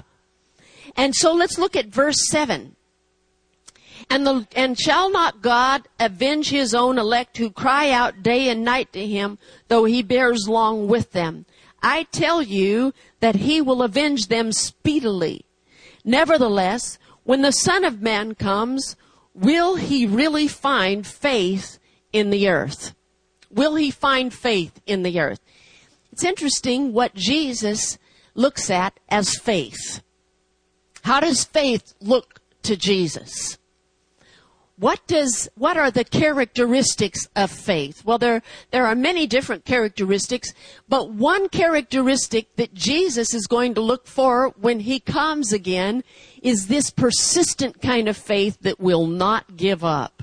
And 0.97 1.15
so 1.15 1.35
let's 1.35 1.59
look 1.59 1.77
at 1.77 1.89
verse 1.89 2.27
7. 2.31 2.75
And, 4.09 4.27
the, 4.27 4.47
and 4.57 4.81
shall 4.81 5.11
not 5.11 5.43
God 5.43 5.89
avenge 6.01 6.49
his 6.49 6.73
own 6.73 6.97
elect 6.97 7.37
who 7.37 7.51
cry 7.51 7.91
out 7.91 8.23
day 8.23 8.49
and 8.49 8.65
night 8.65 8.95
to 8.95 9.07
him, 9.07 9.37
though 9.69 9.85
he 9.85 10.03
bears 10.03 10.49
long 10.49 10.89
with 10.89 11.13
them? 11.13 11.45
I 11.83 12.05
tell 12.05 12.41
you 12.41 12.95
that 13.21 13.37
he 13.37 13.61
will 13.61 13.83
avenge 13.83 14.29
them 14.29 14.53
speedily. 14.53 15.45
Nevertheless, 16.03 16.99
when 17.25 17.43
the 17.43 17.53
Son 17.53 17.85
of 17.85 18.01
Man 18.01 18.35
comes, 18.35 18.97
will 19.35 19.77
he 19.77 20.07
really 20.07 20.49
find 20.49 21.07
faith 21.07 21.79
in 22.12 22.31
the 22.31 22.49
earth? 22.49 22.95
Will 23.51 23.77
he 23.77 23.90
find 23.90 24.33
faith 24.33 24.81
in 24.87 25.03
the 25.03 25.21
earth? 25.21 25.40
It's 26.12 26.25
interesting 26.25 26.92
what 26.92 27.14
Jesus 27.14 27.99
looks 28.35 28.71
at 28.71 28.99
as 29.09 29.38
faith. 29.38 30.03
How 31.03 31.21
does 31.21 31.45
faith 31.45 31.95
look 32.01 32.40
to 32.62 32.77
Jesus? 32.77 33.59
what 34.83 35.07
does 35.07 35.49
what 35.55 35.77
are 35.77 35.92
the 35.92 36.05
characteristics 36.05 37.29
of 37.37 37.51
faith 37.51 38.05
well 38.05 38.18
there 38.18 38.42
there 38.73 38.87
are 38.87 38.97
many 38.97 39.27
different 39.29 39.64
characteristics 39.64 40.53
but 40.88 41.11
one 41.11 41.49
characteristic 41.49 42.57
that 42.57 42.75
Jesus 42.75 43.33
is 43.33 43.47
going 43.47 43.75
to 43.75 43.81
look 43.81 44.07
for 44.07 44.49
when 44.61 44.81
he 44.81 44.99
comes 44.99 45.53
again 45.53 46.03
is 46.43 46.67
this 46.67 46.91
persistent 46.91 47.81
kind 47.81 48.09
of 48.09 48.17
faith 48.17 48.59
that 48.61 48.81
will 48.81 49.07
not 49.07 49.57
give 49.57 49.85
up 49.85 50.23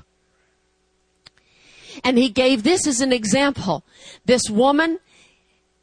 and 2.04 2.16
he 2.16 2.28
gave 2.28 2.62
this 2.62 2.86
as 2.86 3.00
an 3.00 3.12
example 3.12 3.82
this 4.26 4.48
woman 4.48 4.98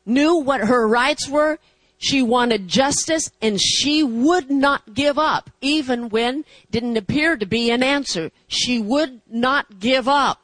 knew 0.06 0.38
what 0.38 0.62
her 0.62 0.88
rights 0.88 1.28
were 1.28 1.60
she 1.98 2.22
wanted 2.22 2.68
justice 2.68 3.32
and 3.42 3.60
she 3.60 4.04
would 4.04 4.52
not 4.52 4.94
give 4.94 5.18
up, 5.18 5.50
even 5.62 6.10
when 6.10 6.46
didn't 6.70 6.98
appear 6.98 7.36
to 7.38 7.46
be 7.46 7.72
an 7.72 7.82
answer. 7.82 8.32
She 8.48 8.80
would 8.80 9.22
not 9.28 9.80
give 9.80 10.08
up. 10.08 10.42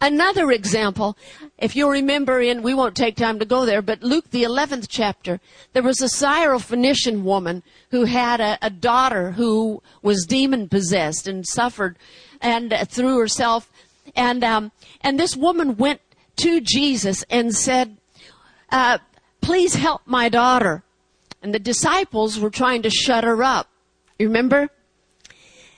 Another 0.00 0.50
example, 0.50 1.16
if 1.58 1.74
you 1.74 1.88
remember 1.88 2.40
in, 2.40 2.62
we 2.62 2.74
won't 2.74 2.94
take 2.94 3.16
time 3.16 3.38
to 3.38 3.44
go 3.44 3.64
there, 3.64 3.80
but 3.80 4.02
Luke 4.02 4.30
the 4.30 4.42
11th 4.42 4.86
chapter, 4.88 5.40
there 5.72 5.82
was 5.82 6.02
a 6.02 6.06
Syrophoenician 6.06 7.22
woman 7.22 7.62
who 7.90 8.04
had 8.04 8.40
a, 8.40 8.58
a 8.60 8.70
daughter 8.70 9.32
who 9.32 9.82
was 10.02 10.26
demon 10.26 10.68
possessed 10.68 11.26
and 11.26 11.46
suffered 11.46 11.96
and 12.40 12.72
uh, 12.72 12.84
herself. 12.98 13.70
And, 14.14 14.44
um, 14.44 14.72
and 15.00 15.18
this 15.18 15.36
woman 15.36 15.76
went 15.76 16.00
to 16.36 16.60
Jesus 16.60 17.24
and 17.30 17.54
said, 17.54 17.96
uh, 18.70 18.98
please 19.40 19.74
help 19.76 20.02
my 20.04 20.28
daughter. 20.28 20.82
And 21.42 21.54
the 21.54 21.58
disciples 21.58 22.38
were 22.38 22.50
trying 22.50 22.82
to 22.82 22.90
shut 22.90 23.24
her 23.24 23.42
up. 23.42 23.68
You 24.18 24.26
remember? 24.26 24.68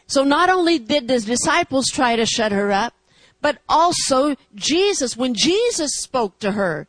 So 0.06 0.24
not 0.24 0.50
only 0.50 0.78
did 0.78 1.08
the 1.08 1.20
disciples 1.20 1.86
try 1.86 2.16
to 2.16 2.26
shut 2.26 2.52
her 2.52 2.72
up, 2.72 2.94
but 3.46 3.58
also 3.68 4.34
Jesus, 4.56 5.16
when 5.16 5.32
Jesus 5.32 5.92
spoke 5.98 6.40
to 6.40 6.50
her, 6.50 6.88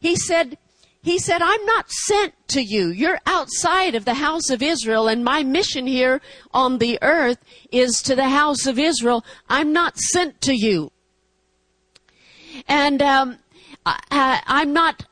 he 0.00 0.16
said, 0.16 0.58
he 1.04 1.20
said, 1.20 1.40
I'm 1.40 1.64
not 1.66 1.88
sent 1.88 2.34
to 2.48 2.60
you. 2.60 2.88
You're 2.88 3.20
outside 3.26 3.94
of 3.94 4.04
the 4.04 4.14
house 4.14 4.50
of 4.50 4.60
Israel, 4.60 5.06
and 5.06 5.24
my 5.24 5.44
mission 5.44 5.86
here 5.86 6.20
on 6.52 6.78
the 6.78 6.98
earth 7.00 7.38
is 7.70 8.02
to 8.02 8.16
the 8.16 8.28
house 8.28 8.66
of 8.66 8.76
Israel. 8.76 9.24
I'm 9.48 9.72
not 9.72 9.96
sent 9.96 10.40
to 10.40 10.52
you. 10.52 10.90
And 12.66 13.00
um, 13.00 13.38
I, 13.86 14.42
I'm 14.48 14.72
not, 14.72 15.06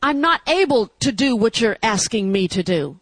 I'm 0.00 0.20
not 0.20 0.42
able 0.48 0.92
to 1.00 1.10
do 1.10 1.34
what 1.34 1.60
you're 1.60 1.78
asking 1.82 2.30
me 2.30 2.46
to 2.46 2.62
do. 2.62 3.00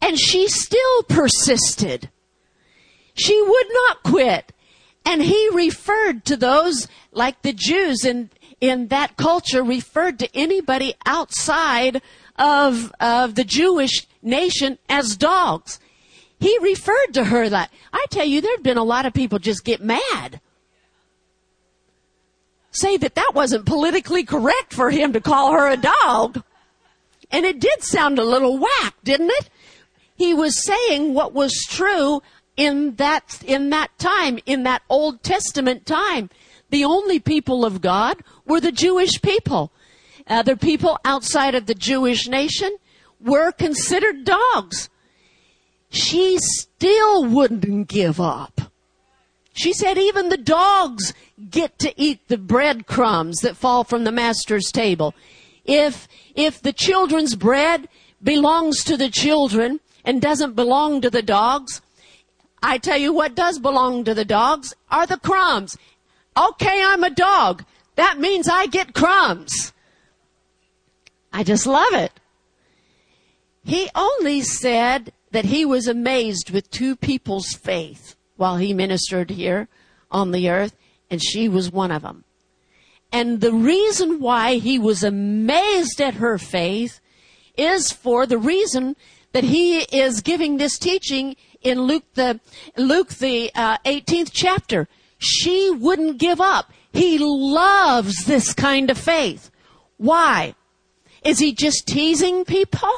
And 0.00 0.16
she 0.16 0.46
still 0.46 1.02
persisted. 1.08 2.08
She 3.14 3.42
would 3.42 3.66
not 3.72 4.04
quit. 4.04 4.52
And 5.06 5.22
he 5.22 5.48
referred 5.52 6.24
to 6.24 6.36
those 6.36 6.88
like 7.12 7.40
the 7.42 7.52
Jews 7.52 8.04
in, 8.04 8.28
in 8.60 8.88
that 8.88 9.16
culture 9.16 9.62
referred 9.62 10.18
to 10.18 10.36
anybody 10.36 10.94
outside 11.06 12.02
of, 12.36 12.92
of 12.98 13.36
the 13.36 13.44
Jewish 13.44 14.08
nation 14.20 14.78
as 14.88 15.16
dogs. 15.16 15.78
He 16.40 16.58
referred 16.58 17.14
to 17.14 17.24
her 17.24 17.48
that. 17.48 17.70
I 17.92 18.04
tell 18.10 18.26
you, 18.26 18.40
there'd 18.40 18.64
been 18.64 18.76
a 18.76 18.84
lot 18.84 19.06
of 19.06 19.14
people 19.14 19.38
just 19.38 19.64
get 19.64 19.80
mad. 19.80 20.40
Say 22.72 22.96
that 22.98 23.14
that 23.14 23.32
wasn't 23.32 23.64
politically 23.64 24.24
correct 24.24 24.74
for 24.74 24.90
him 24.90 25.12
to 25.14 25.20
call 25.20 25.52
her 25.52 25.70
a 25.70 25.78
dog. 25.78 26.42
And 27.30 27.46
it 27.46 27.60
did 27.60 27.82
sound 27.82 28.18
a 28.18 28.24
little 28.24 28.58
whack, 28.58 28.94
didn't 29.02 29.30
it? 29.30 29.50
He 30.16 30.34
was 30.34 30.64
saying 30.64 31.14
what 31.14 31.32
was 31.32 31.64
true 31.68 32.22
in 32.56 32.94
that, 32.96 33.42
in 33.44 33.70
that 33.70 33.96
time, 33.98 34.38
in 34.46 34.62
that 34.64 34.82
Old 34.88 35.22
Testament 35.22 35.86
time. 35.86 36.30
The 36.70 36.84
only 36.84 37.20
people 37.20 37.64
of 37.64 37.80
God 37.80 38.22
were 38.46 38.60
the 38.60 38.72
Jewish 38.72 39.20
people. 39.22 39.72
Other 40.26 40.56
people 40.56 40.98
outside 41.04 41.54
of 41.54 41.66
the 41.66 41.74
Jewish 41.74 42.26
nation 42.26 42.76
were 43.20 43.52
considered 43.52 44.24
dogs. 44.24 44.88
She 45.90 46.38
still 46.38 47.24
wouldn't 47.24 47.88
give 47.88 48.20
up. 48.20 48.72
She 49.52 49.72
said 49.72 49.96
even 49.96 50.28
the 50.28 50.36
dogs 50.36 51.14
get 51.50 51.78
to 51.78 51.94
eat 52.00 52.28
the 52.28 52.36
breadcrumbs 52.36 53.38
that 53.40 53.56
fall 53.56 53.84
from 53.84 54.04
the 54.04 54.12
master's 54.12 54.70
table. 54.70 55.14
If, 55.64 56.08
if 56.34 56.60
the 56.60 56.72
children's 56.72 57.34
bread 57.34 57.88
belongs 58.22 58.84
to 58.84 58.96
the 58.96 59.08
children 59.08 59.80
and 60.04 60.20
doesn't 60.20 60.54
belong 60.54 61.00
to 61.00 61.10
the 61.10 61.22
dogs, 61.22 61.80
I 62.62 62.78
tell 62.78 62.96
you 62.96 63.12
what 63.12 63.34
does 63.34 63.58
belong 63.58 64.04
to 64.04 64.14
the 64.14 64.24
dogs 64.24 64.74
are 64.90 65.06
the 65.06 65.18
crumbs. 65.18 65.76
Okay, 66.36 66.82
I'm 66.84 67.04
a 67.04 67.10
dog. 67.10 67.64
That 67.96 68.18
means 68.18 68.48
I 68.48 68.66
get 68.66 68.94
crumbs. 68.94 69.72
I 71.32 71.42
just 71.42 71.66
love 71.66 71.92
it. 71.92 72.12
He 73.64 73.90
only 73.94 74.42
said 74.42 75.12
that 75.32 75.46
he 75.46 75.64
was 75.64 75.88
amazed 75.88 76.50
with 76.50 76.70
two 76.70 76.94
people's 76.96 77.52
faith 77.52 78.16
while 78.36 78.56
he 78.56 78.72
ministered 78.72 79.30
here 79.30 79.68
on 80.10 80.30
the 80.30 80.48
earth, 80.48 80.76
and 81.10 81.22
she 81.22 81.48
was 81.48 81.72
one 81.72 81.90
of 81.90 82.02
them. 82.02 82.24
And 83.12 83.40
the 83.40 83.52
reason 83.52 84.20
why 84.20 84.54
he 84.54 84.78
was 84.78 85.02
amazed 85.02 86.00
at 86.00 86.14
her 86.14 86.38
faith 86.38 87.00
is 87.56 87.92
for 87.92 88.26
the 88.26 88.38
reason 88.38 88.96
that 89.32 89.44
he 89.44 89.80
is 89.80 90.20
giving 90.20 90.56
this 90.56 90.78
teaching 90.78 91.36
in 91.66 91.82
Luke 91.82 92.04
the, 92.14 92.38
Luke 92.76 93.08
the 93.14 93.50
uh, 93.54 93.78
18th 93.78 94.30
chapter. 94.32 94.86
She 95.18 95.70
wouldn't 95.70 96.18
give 96.18 96.40
up. 96.40 96.70
He 96.92 97.18
loves 97.18 98.24
this 98.24 98.54
kind 98.54 98.88
of 98.88 98.96
faith. 98.96 99.50
Why? 99.96 100.54
Is 101.24 101.40
he 101.40 101.52
just 101.52 101.86
teasing 101.86 102.44
people? 102.44 102.88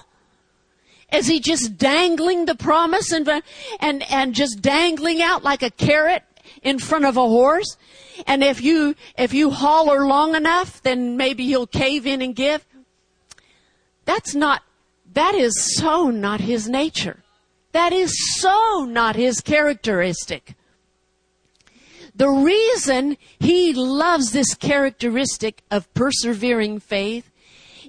Is 1.11 1.27
he 1.27 1.41
just 1.41 1.79
dangling 1.79 2.45
the 2.45 2.55
promise 2.55 3.11
and, 3.11 3.27
and, 3.81 4.11
and 4.11 4.35
just 4.35 4.61
dangling 4.61 5.23
out 5.23 5.43
like 5.43 5.63
a 5.63 5.71
carrot 5.71 6.23
in 6.63 6.79
front 6.79 7.07
of 7.07 7.17
a 7.17 7.23
horse? 7.27 7.79
And 8.27 8.45
if 8.45 8.61
you, 8.61 8.95
if 9.17 9.33
you 9.33 9.51
holler 9.51 10.07
long 10.07 10.35
enough, 10.35 10.83
then 10.83 11.17
maybe 11.17 11.47
he'll 11.47 11.67
cave 11.67 12.07
in 12.07 12.21
and 12.21 12.37
give. 12.37 12.67
That's 14.05 14.35
not, 14.35 14.63
that 15.15 15.35
is 15.35 15.77
so 15.77 16.11
not 16.11 16.41
his 16.41 16.69
nature. 16.69 17.23
That 17.73 17.93
is 17.93 18.41
so 18.41 18.87
not 18.89 19.17
his 19.17 19.41
characteristic. 19.41 20.55
The 22.15 22.29
reason 22.29 23.17
he 23.39 23.73
loves 23.73 24.33
this 24.33 24.55
characteristic 24.55 25.63
of 25.71 25.93
persevering 25.95 26.81
faith 26.81 27.31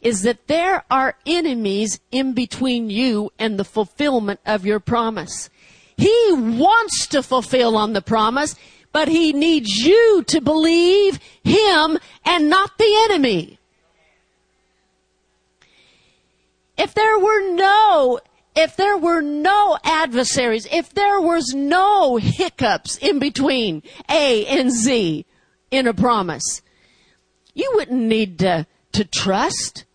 is 0.02 0.22
that 0.22 0.48
there 0.48 0.84
are 0.92 1.16
enemies 1.26 2.00
in 2.12 2.34
between 2.34 2.90
you 2.90 3.32
and 3.40 3.58
the 3.58 3.66
fulfillment 3.66 4.40
of 4.46 4.66
your 4.66 4.80
promise. 4.80 5.50
He 5.98 6.32
wants 6.32 7.08
to 7.08 7.24
fulfill 7.24 7.76
on 7.76 7.94
the 7.94 8.02
promise, 8.02 8.56
but 8.92 9.08
he 9.08 9.34
needs 9.34 9.70
you 9.70 10.24
to 10.28 10.42
believe 10.42 11.20
him 11.44 11.98
and 12.24 12.50
not 12.50 12.78
the 12.78 13.08
enemy. 13.10 13.60
If 16.78 16.94
there 16.94 17.20
were 17.20 17.56
no 17.56 18.20
if 18.56 18.76
there 18.76 18.98
were 18.98 19.22
no 19.22 19.78
adversaries, 19.84 20.68
if 20.72 20.94
there 20.94 21.22
was 21.22 21.54
no 21.54 22.18
hiccups 22.18 22.98
in 22.98 23.20
between 23.20 23.84
A 24.10 24.46
and 24.46 24.72
Z 24.72 25.26
in 25.72 25.88
a 25.88 25.94
promise, 25.94 26.62
you 27.54 27.72
wouldn't 27.76 28.02
need 28.02 28.40
to, 28.40 28.66
to 28.94 29.06
trust 29.06 29.86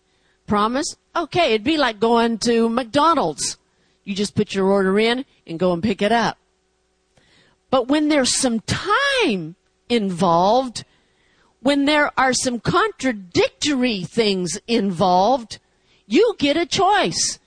promise. 0.47 0.95
Okay, 1.15 1.53
it'd 1.53 1.63
be 1.63 1.77
like 1.77 1.99
going 1.99 2.37
to 2.39 2.69
McDonald's. 2.69 3.57
You 4.03 4.13
just 4.13 4.35
put 4.35 4.53
your 4.53 4.67
order 4.67 4.99
in 4.99 5.25
and 5.47 5.59
go 5.59 5.73
and 5.73 5.81
pick 5.81 6.01
it 6.01 6.11
up. 6.11 6.37
But 7.69 7.87
when 7.87 8.09
there's 8.09 8.37
some 8.37 8.61
time 8.61 9.55
involved, 9.89 10.85
when 11.61 11.85
there 11.85 12.11
are 12.17 12.33
some 12.33 12.59
contradictory 12.59 14.03
things 14.03 14.59
involved, 14.67 15.59
you 16.05 16.35
get 16.37 16.57
a 16.57 16.65
choice. 16.65 17.39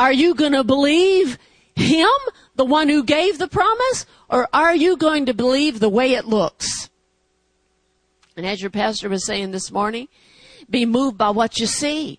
Are 0.00 0.14
you 0.14 0.34
going 0.34 0.52
to 0.52 0.64
believe 0.64 1.36
him, 1.74 2.08
the 2.56 2.64
one 2.64 2.88
who 2.88 3.04
gave 3.04 3.36
the 3.36 3.46
promise, 3.46 4.06
or 4.30 4.48
are 4.50 4.74
you 4.74 4.96
going 4.96 5.26
to 5.26 5.34
believe 5.34 5.78
the 5.78 5.90
way 5.90 6.12
it 6.14 6.24
looks? 6.24 6.88
And 8.34 8.46
as 8.46 8.62
your 8.62 8.70
pastor 8.70 9.10
was 9.10 9.26
saying 9.26 9.50
this 9.50 9.70
morning, 9.70 10.08
be 10.70 10.86
moved 10.86 11.18
by 11.18 11.28
what 11.28 11.58
you 11.58 11.66
see. 11.66 12.18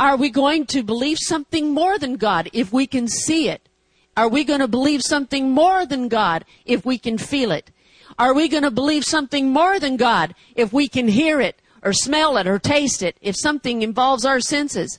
Are 0.00 0.16
we 0.16 0.28
going 0.28 0.66
to 0.66 0.82
believe 0.82 1.18
something 1.20 1.72
more 1.72 2.00
than 2.00 2.16
God 2.16 2.50
if 2.52 2.72
we 2.72 2.88
can 2.88 3.06
see 3.06 3.48
it? 3.48 3.68
Are 4.16 4.28
we 4.28 4.42
going 4.42 4.58
to 4.58 4.66
believe 4.66 5.02
something 5.02 5.52
more 5.52 5.86
than 5.86 6.08
God 6.08 6.44
if 6.64 6.84
we 6.84 6.98
can 6.98 7.16
feel 7.16 7.52
it? 7.52 7.70
Are 8.18 8.34
we 8.34 8.48
going 8.48 8.64
to 8.64 8.72
believe 8.72 9.04
something 9.04 9.50
more 9.50 9.78
than 9.78 9.96
God 9.96 10.34
if 10.56 10.72
we 10.72 10.88
can 10.88 11.06
hear 11.06 11.40
it 11.40 11.62
or 11.84 11.92
smell 11.92 12.36
it 12.36 12.48
or 12.48 12.58
taste 12.58 13.04
it, 13.04 13.16
if 13.20 13.36
something 13.38 13.82
involves 13.82 14.24
our 14.24 14.40
senses? 14.40 14.98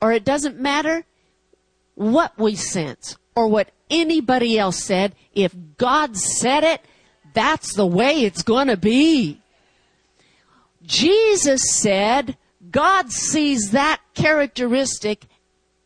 Or 0.00 0.12
it 0.12 0.24
doesn't 0.24 0.58
matter 0.58 1.04
what 1.94 2.38
we 2.38 2.54
sense 2.54 3.16
or 3.34 3.46
what 3.46 3.70
anybody 3.90 4.58
else 4.58 4.82
said. 4.82 5.14
If 5.34 5.54
God 5.76 6.16
said 6.16 6.64
it, 6.64 6.84
that's 7.34 7.74
the 7.74 7.86
way 7.86 8.24
it's 8.24 8.42
going 8.42 8.68
to 8.68 8.76
be. 8.76 9.40
Jesus 10.82 11.60
said 11.70 12.36
God 12.70 13.12
sees 13.12 13.70
that 13.70 14.00
characteristic 14.14 15.26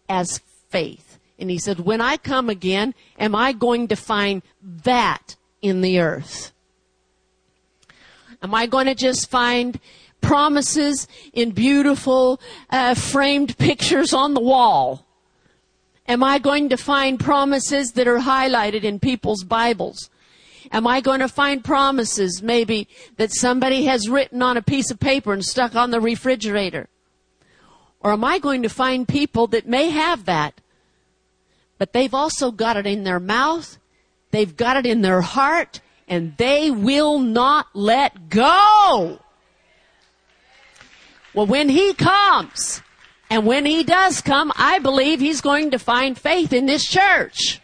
as 0.08 0.40
faith. 0.68 1.18
And 1.38 1.50
he 1.50 1.58
said, 1.58 1.80
when 1.80 2.00
I 2.00 2.16
come 2.16 2.48
again, 2.48 2.94
am 3.18 3.34
I 3.34 3.52
going 3.52 3.88
to 3.88 3.96
find 3.96 4.42
that 4.62 5.36
in 5.62 5.80
the 5.80 6.00
earth? 6.00 6.52
Am 8.42 8.54
I 8.54 8.66
going 8.66 8.86
to 8.86 8.94
just 8.94 9.30
find 9.30 9.80
promises 10.24 11.06
in 11.32 11.50
beautiful 11.52 12.40
uh, 12.70 12.94
framed 12.94 13.56
pictures 13.58 14.12
on 14.12 14.34
the 14.34 14.40
wall? 14.40 15.06
Am 16.06 16.22
I 16.22 16.38
going 16.38 16.68
to 16.70 16.76
find 16.76 17.18
promises 17.18 17.92
that 17.92 18.08
are 18.08 18.18
highlighted 18.18 18.84
in 18.84 19.00
people's 19.00 19.44
Bibles? 19.44 20.10
Am 20.72 20.86
I 20.86 21.00
going 21.00 21.20
to 21.20 21.28
find 21.28 21.62
promises 21.62 22.42
maybe 22.42 22.88
that 23.16 23.32
somebody 23.32 23.84
has 23.84 24.08
written 24.08 24.42
on 24.42 24.56
a 24.56 24.62
piece 24.62 24.90
of 24.90 24.98
paper 24.98 25.32
and 25.32 25.44
stuck 25.44 25.74
on 25.74 25.90
the 25.90 26.00
refrigerator? 26.00 26.88
Or 28.00 28.12
am 28.12 28.24
I 28.24 28.38
going 28.38 28.62
to 28.62 28.68
find 28.68 29.08
people 29.08 29.46
that 29.48 29.66
may 29.66 29.90
have 29.90 30.26
that, 30.26 30.60
but 31.78 31.92
they've 31.92 32.12
also 32.12 32.50
got 32.50 32.76
it 32.76 32.86
in 32.86 33.04
their 33.04 33.20
mouth, 33.20 33.78
they've 34.30 34.56
got 34.56 34.76
it 34.76 34.84
in 34.84 35.00
their 35.00 35.22
heart, 35.22 35.80
and 36.06 36.36
they 36.36 36.70
will 36.70 37.18
not 37.18 37.68
let 37.72 38.28
go? 38.28 39.20
Well, 41.34 41.46
when 41.46 41.68
he 41.68 41.94
comes 41.94 42.82
And 43.30 43.46
when 43.46 43.66
he 43.66 43.82
does 43.82 44.20
come, 44.20 44.52
I 44.56 44.78
believe 44.78 45.20
he's 45.20 45.40
going 45.40 45.70
to 45.72 45.78
find 45.78 46.16
faith 46.16 46.52
in 46.52 46.66
this 46.66 46.84
church. 46.84 47.60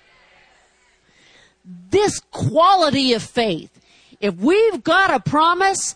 This 1.91 2.19
quality 2.19 3.13
of 3.13 3.23
faith. 3.23 3.71
If 4.21 4.35
we've 4.37 4.83
got 4.83 5.13
a 5.13 5.21
promise, 5.21 5.95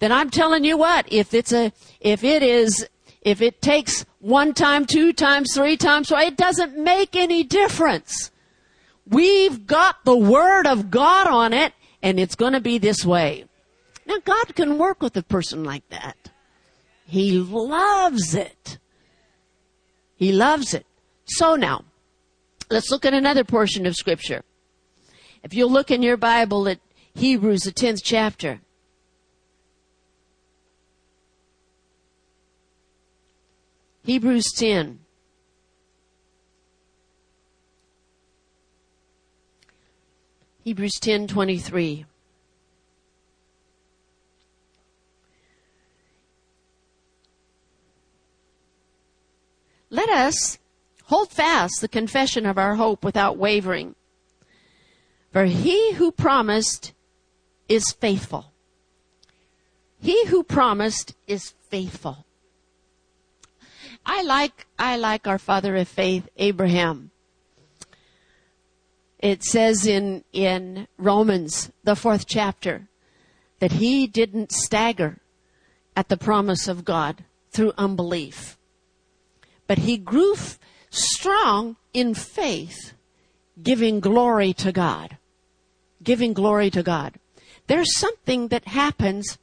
then 0.00 0.12
I'm 0.12 0.30
telling 0.30 0.64
you 0.64 0.76
what, 0.76 1.10
if 1.10 1.32
it's 1.32 1.52
a, 1.52 1.72
if 2.00 2.22
it 2.24 2.42
is, 2.42 2.86
if 3.22 3.40
it 3.40 3.62
takes 3.62 4.04
one 4.20 4.52
time, 4.52 4.84
two 4.84 5.12
times, 5.12 5.54
three 5.54 5.76
times, 5.76 6.12
it 6.12 6.36
doesn't 6.36 6.76
make 6.76 7.16
any 7.16 7.44
difference. 7.44 8.30
We've 9.06 9.66
got 9.66 10.04
the 10.04 10.16
Word 10.16 10.66
of 10.66 10.90
God 10.90 11.26
on 11.28 11.52
it, 11.52 11.72
and 12.02 12.20
it's 12.20 12.34
going 12.34 12.52
to 12.52 12.60
be 12.60 12.78
this 12.78 13.06
way. 13.06 13.44
Now, 14.06 14.18
God 14.24 14.54
can 14.54 14.76
work 14.76 15.00
with 15.00 15.16
a 15.16 15.22
person 15.22 15.64
like 15.64 15.88
that. 15.88 16.16
He 17.08 17.38
loves 17.38 18.34
it. 18.34 18.78
He 20.14 20.30
loves 20.30 20.74
it. 20.74 20.84
So 21.24 21.56
now, 21.56 21.86
let's 22.70 22.90
look 22.90 23.06
at 23.06 23.14
another 23.14 23.44
portion 23.44 23.86
of 23.86 23.96
Scripture. 23.96 24.42
If 25.42 25.54
you'll 25.54 25.70
look 25.70 25.90
in 25.90 26.02
your 26.02 26.18
Bible 26.18 26.68
at 26.68 26.80
Hebrews, 27.14 27.62
the 27.62 27.72
10th 27.72 28.00
chapter, 28.04 28.60
Hebrews 34.04 34.52
10. 34.54 35.00
Hebrews 40.62 40.98
10:23 41.00 42.04
Let 49.90 50.08
us 50.08 50.58
hold 51.04 51.30
fast 51.30 51.80
the 51.80 51.88
confession 51.88 52.44
of 52.44 52.58
our 52.58 52.74
hope 52.74 53.04
without 53.04 53.38
wavering. 53.38 53.94
For 55.32 55.44
he 55.44 55.94
who 55.94 56.12
promised 56.12 56.92
is 57.68 57.92
faithful. 57.92 58.52
He 60.00 60.26
who 60.26 60.42
promised 60.42 61.14
is 61.26 61.54
faithful. 61.68 62.24
I 64.04 64.22
like, 64.22 64.66
I 64.78 64.96
like 64.96 65.26
our 65.26 65.38
father 65.38 65.76
of 65.76 65.88
faith, 65.88 66.28
Abraham. 66.36 67.10
It 69.18 69.42
says 69.42 69.86
in, 69.86 70.24
in 70.32 70.86
Romans, 70.96 71.70
the 71.82 71.96
fourth 71.96 72.26
chapter, 72.26 72.88
that 73.58 73.72
he 73.72 74.06
didn't 74.06 74.52
stagger 74.52 75.18
at 75.96 76.08
the 76.08 76.16
promise 76.16 76.68
of 76.68 76.84
God 76.84 77.24
through 77.50 77.72
unbelief. 77.76 78.57
But 79.68 79.78
he 79.78 79.96
grew 79.96 80.32
f- 80.34 80.58
strong 80.90 81.76
in 81.94 82.14
faith, 82.14 82.94
giving 83.62 84.00
glory 84.00 84.52
to 84.54 84.72
God. 84.72 85.18
Giving 86.02 86.32
glory 86.32 86.70
to 86.70 86.82
God. 86.82 87.14
There's 87.68 87.96
something 87.96 88.48
that 88.48 88.66
happens 88.66 89.38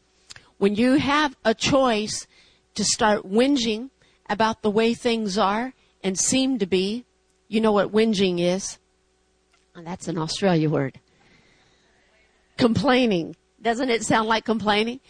when 0.58 0.76
you 0.76 0.96
have 0.96 1.38
a 1.46 1.54
choice 1.54 2.28
to 2.74 2.84
start 2.84 3.24
whinging 3.30 3.92
about 4.28 4.62
the 4.62 4.70
way 4.70 4.94
things 4.94 5.38
are 5.38 5.74
and 6.04 6.18
seem 6.18 6.60
to 6.60 6.66
be. 6.66 7.06
You 7.48 7.62
know 7.62 7.72
what 7.72 7.92
whinging 7.92 8.40
is? 8.40 8.80
Ah, 9.76 9.82
that's 9.84 10.08
an 10.08 10.18
Australia 10.18 10.70
word. 10.70 11.00
Complaining. 12.58 13.36
Doesn't 13.62 13.90
it 13.90 14.04
sound 14.04 14.28
like 14.28 14.44
complaining? 14.44 15.02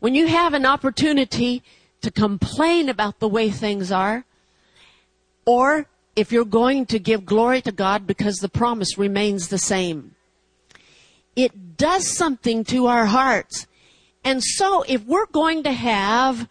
When 0.00 0.14
you 0.14 0.26
have 0.26 0.52
an 0.52 0.66
opportunity 0.66 1.62
to 2.02 2.10
complain 2.10 2.88
about 2.88 3.20
the 3.20 3.28
way 3.28 3.50
things 3.50 3.92
are, 3.92 4.24
or 5.50 5.84
if 6.14 6.30
you're 6.30 6.44
going 6.44 6.86
to 6.86 7.00
give 7.00 7.26
glory 7.26 7.60
to 7.60 7.72
God 7.72 8.06
because 8.06 8.36
the 8.36 8.48
promise 8.48 8.96
remains 8.96 9.48
the 9.48 9.58
same, 9.58 10.14
it 11.34 11.76
does 11.76 12.06
something 12.06 12.62
to 12.62 12.86
our 12.86 13.06
hearts. 13.06 13.66
And 14.22 14.44
so 14.44 14.84
if 14.86 15.04
we're 15.04 15.26
going 15.26 15.64
to 15.64 15.72
have 15.72 16.48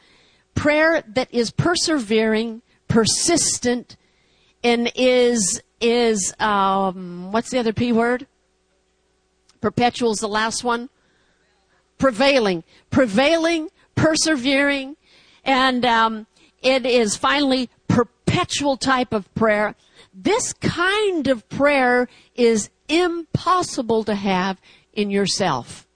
prayer 0.54 1.02
that 1.08 1.34
is 1.34 1.50
persevering, 1.50 2.62
persistent, 2.90 3.96
and 4.66 4.92
is 4.96 5.62
is 5.80 6.34
um, 6.42 7.32
what's 7.32 7.52
the 7.52 7.60
other 7.60 7.72
P 7.72 7.94
word? 7.94 8.28
Perpetual 9.62 10.12
is 10.12 10.20
the 10.20 10.28
last 10.28 10.66
one. 10.66 10.90
Prevailing, 11.98 12.66
prevailing, 12.90 13.70
persevering, 13.96 14.98
and 15.46 15.86
um, 15.86 16.28
it 16.62 16.86
is 16.86 17.16
finally 17.16 17.70
perpetual 18.30 18.78
type 18.78 19.14
of 19.14 19.34
prayer. 19.34 19.76
This 20.14 20.54
kind 20.54 21.28
of 21.28 21.48
prayer 21.50 22.08
is 22.36 22.70
impossible 22.88 24.04
to 24.04 24.16
have 24.16 24.60
in 24.94 25.10
yourself. 25.10 25.88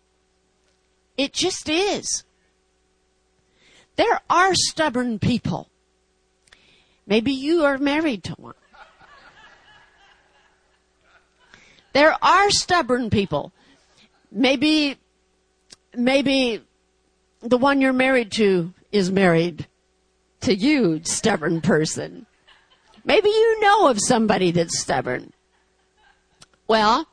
It 1.18 1.34
just 1.34 1.70
is. 1.70 2.24
There 3.96 4.20
are 4.30 4.54
stubborn 4.56 5.20
people. 5.20 5.70
Maybe 7.06 7.32
you 7.32 7.64
are 7.66 7.78
married 7.78 8.24
to 8.26 8.34
one. 8.34 8.56
There 11.94 12.16
are 12.24 12.50
stubborn 12.50 13.12
people. 13.12 13.52
Maybe, 14.32 14.98
maybe 15.96 16.64
the 17.42 17.58
one 17.58 17.82
you're 17.82 17.94
married 17.94 18.32
to 18.34 18.74
is 18.92 19.12
married 19.12 19.68
to 20.44 20.56
you, 20.56 21.02
stubborn 21.04 21.62
person. 21.62 22.26
Maybe 23.06 23.30
you 23.30 23.60
know 23.62 23.90
of 23.90 24.00
somebody 24.00 24.52
that's 24.52 24.80
stubborn. 24.80 25.34
Well, 26.68 27.08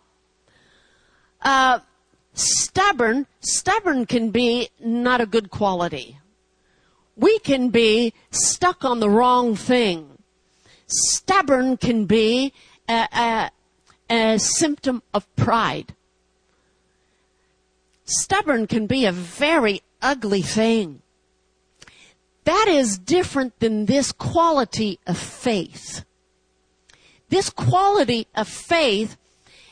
uh, 1.42 1.80
stubborn, 2.34 3.26
stubborn 3.40 4.06
can 4.06 4.30
be 4.30 4.68
not 4.78 5.20
a 5.20 5.26
good 5.26 5.50
quality. 5.50 6.18
We 7.16 7.38
can 7.40 7.70
be 7.70 8.14
stuck 8.30 8.84
on 8.84 9.00
the 9.00 9.10
wrong 9.10 9.56
thing. 9.56 10.18
Stubborn 10.86 11.76
can 11.76 12.06
be 12.06 12.52
a, 12.88 13.08
a, 13.12 13.50
a 14.08 14.38
symptom 14.38 15.02
of 15.12 15.26
pride. 15.36 15.94
Stubborn 18.04 18.66
can 18.66 18.86
be 18.86 19.06
a 19.06 19.12
very 19.12 19.82
ugly 20.02 20.42
thing. 20.42 20.99
That 22.50 22.66
is 22.66 22.98
different 22.98 23.60
than 23.60 23.86
this 23.86 24.10
quality 24.10 24.98
of 25.06 25.16
faith. 25.16 26.04
This 27.28 27.48
quality 27.48 28.26
of 28.34 28.48
faith 28.48 29.16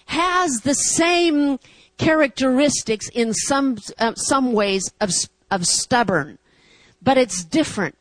has 0.07 0.61
the 0.61 0.75
same 0.75 1.59
characteristics 1.97 3.09
in 3.09 3.35
some 3.35 3.79
uh, 3.99 4.15
some 4.15 4.53
ways 4.53 4.93
of 5.01 5.11
of 5.51 5.67
stubborn, 5.67 6.39
but 7.03 7.19
it's 7.19 7.43
different. 7.43 7.97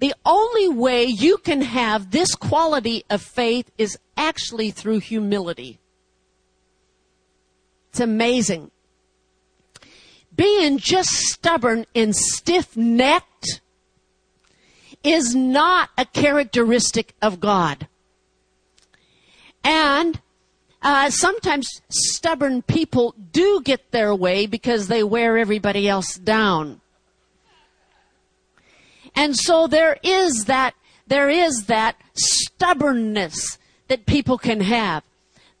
The 0.00 0.12
only 0.26 0.68
way 0.68 1.06
you 1.06 1.38
can 1.38 1.62
have 1.62 2.10
this 2.10 2.34
quality 2.34 3.04
of 3.08 3.22
faith 3.22 3.70
is 3.78 3.98
actually 4.18 4.72
through 4.72 4.98
humility. 4.98 5.78
It's 7.88 8.00
amazing. 8.00 8.72
Being 10.36 10.76
just 10.76 11.08
stubborn 11.08 11.86
and 11.94 12.14
stiff 12.14 12.76
necked 12.76 13.31
is 15.02 15.34
not 15.34 15.90
a 15.98 16.04
characteristic 16.04 17.14
of 17.20 17.40
God. 17.40 17.88
And 19.64 20.20
uh, 20.82 21.10
sometimes 21.10 21.80
stubborn 21.88 22.62
people 22.62 23.14
do 23.32 23.62
get 23.62 23.90
their 23.92 24.14
way 24.14 24.46
because 24.46 24.88
they 24.88 25.02
wear 25.02 25.38
everybody 25.38 25.88
else 25.88 26.16
down. 26.16 26.80
And 29.14 29.36
so 29.36 29.66
there 29.66 29.98
is 30.02 30.46
that, 30.46 30.74
there 31.06 31.28
is 31.28 31.66
that 31.66 31.96
stubbornness 32.14 33.58
that 33.88 34.06
people 34.06 34.38
can 34.38 34.60
have. 34.60 35.04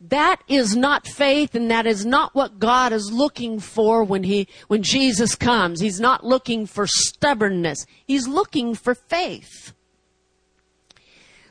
That 0.08 0.42
is 0.48 0.74
not 0.74 1.06
faith 1.06 1.54
and 1.54 1.70
that 1.70 1.86
is 1.86 2.04
not 2.04 2.34
what 2.34 2.58
God 2.58 2.92
is 2.92 3.12
looking 3.12 3.60
for 3.60 4.02
when 4.02 4.24
he, 4.24 4.48
when 4.66 4.82
Jesus 4.82 5.34
comes. 5.34 5.80
He's 5.80 6.00
not 6.00 6.24
looking 6.24 6.66
for 6.66 6.86
stubbornness. 6.86 7.86
He's 8.06 8.26
looking 8.26 8.74
for 8.74 8.94
faith. 8.94 9.72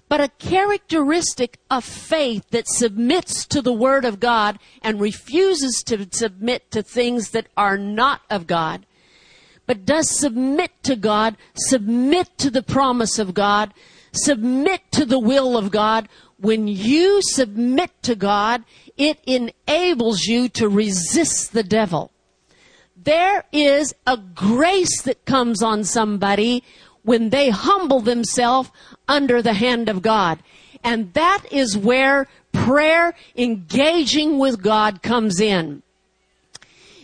But 0.10 0.20
a 0.20 0.28
characteristic 0.28 1.60
of 1.70 1.86
faith 1.86 2.50
that 2.50 2.68
submits 2.68 3.46
to 3.46 3.62
the 3.62 3.72
Word 3.72 4.04
of 4.04 4.20
God 4.20 4.60
and 4.82 5.00
refuses 5.00 5.82
to 5.86 6.06
submit 6.12 6.70
to 6.72 6.84
things 6.84 7.30
that 7.30 7.48
are 7.56 7.78
not 7.78 8.22
of 8.30 8.48
God 8.48 8.86
but 9.72 9.86
does 9.86 10.10
submit 10.20 10.72
to 10.84 10.98
God, 10.98 11.38
submit 11.56 12.38
to 12.40 12.50
the 12.50 12.62
promise 12.62 13.18
of 13.20 13.34
God, 13.34 13.74
submit 14.12 14.82
to 14.92 15.06
the 15.06 15.18
will 15.18 15.58
of 15.58 15.72
God. 15.72 16.10
When 16.42 16.68
you 16.68 17.22
submit 17.22 17.92
to 18.02 18.16
God, 18.16 18.64
it 18.98 19.20
enables 19.26 20.22
you 20.24 20.50
to 20.50 20.68
resist 20.68 21.54
the 21.54 21.64
devil. 21.64 22.12
There 22.98 23.46
is 23.52 23.94
a 24.08 24.18
grace 24.18 25.04
that 25.04 25.26
comes 25.26 25.62
on 25.62 25.84
somebody 25.84 26.64
when 27.04 27.30
they 27.30 27.50
humble 27.50 28.00
themselves 28.00 28.72
under 29.08 29.42
the 29.42 29.54
hand 29.54 29.88
of 29.88 30.02
God. 30.02 30.40
And 30.84 31.14
that 31.14 31.44
is 31.52 31.78
where 31.78 32.28
prayer 32.52 33.14
engaging 33.36 34.40
with 34.40 34.64
God 34.64 35.04
comes 35.04 35.40
in. 35.40 35.84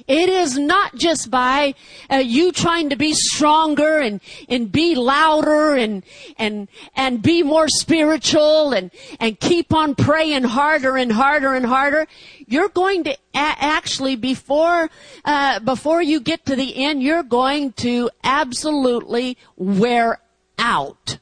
It 0.08 0.30
is 0.30 0.58
not 0.58 0.96
just 0.96 1.30
by 1.30 1.76
uh, 2.10 2.16
you 2.16 2.54
trying 2.54 2.90
to 2.92 2.96
be 2.96 3.12
stronger 3.14 4.00
and, 4.00 4.22
and 4.48 4.72
be 4.72 4.96
louder 4.96 5.74
and, 5.76 6.02
and, 6.38 6.70
and 6.96 7.22
be 7.22 7.44
more 7.44 7.68
spiritual 7.68 8.72
and, 8.72 8.90
and 9.20 9.38
keep 9.38 9.74
on 9.74 9.96
praying 9.96 10.44
harder 10.44 10.96
and 10.96 11.12
harder 11.12 11.54
and 11.56 11.66
harder. 11.66 12.08
You're 12.48 12.70
going 12.70 13.04
to 13.04 13.12
a- 13.12 13.18
actually 13.34 14.16
before, 14.16 14.90
uh, 15.26 15.60
before 15.60 16.02
you 16.02 16.22
get 16.22 16.46
to 16.46 16.56
the 16.56 16.86
end, 16.86 17.04
you're 17.04 17.24
going 17.24 17.74
to 17.74 18.10
absolutely 18.24 19.38
wear 19.58 20.22
out. 20.58 21.18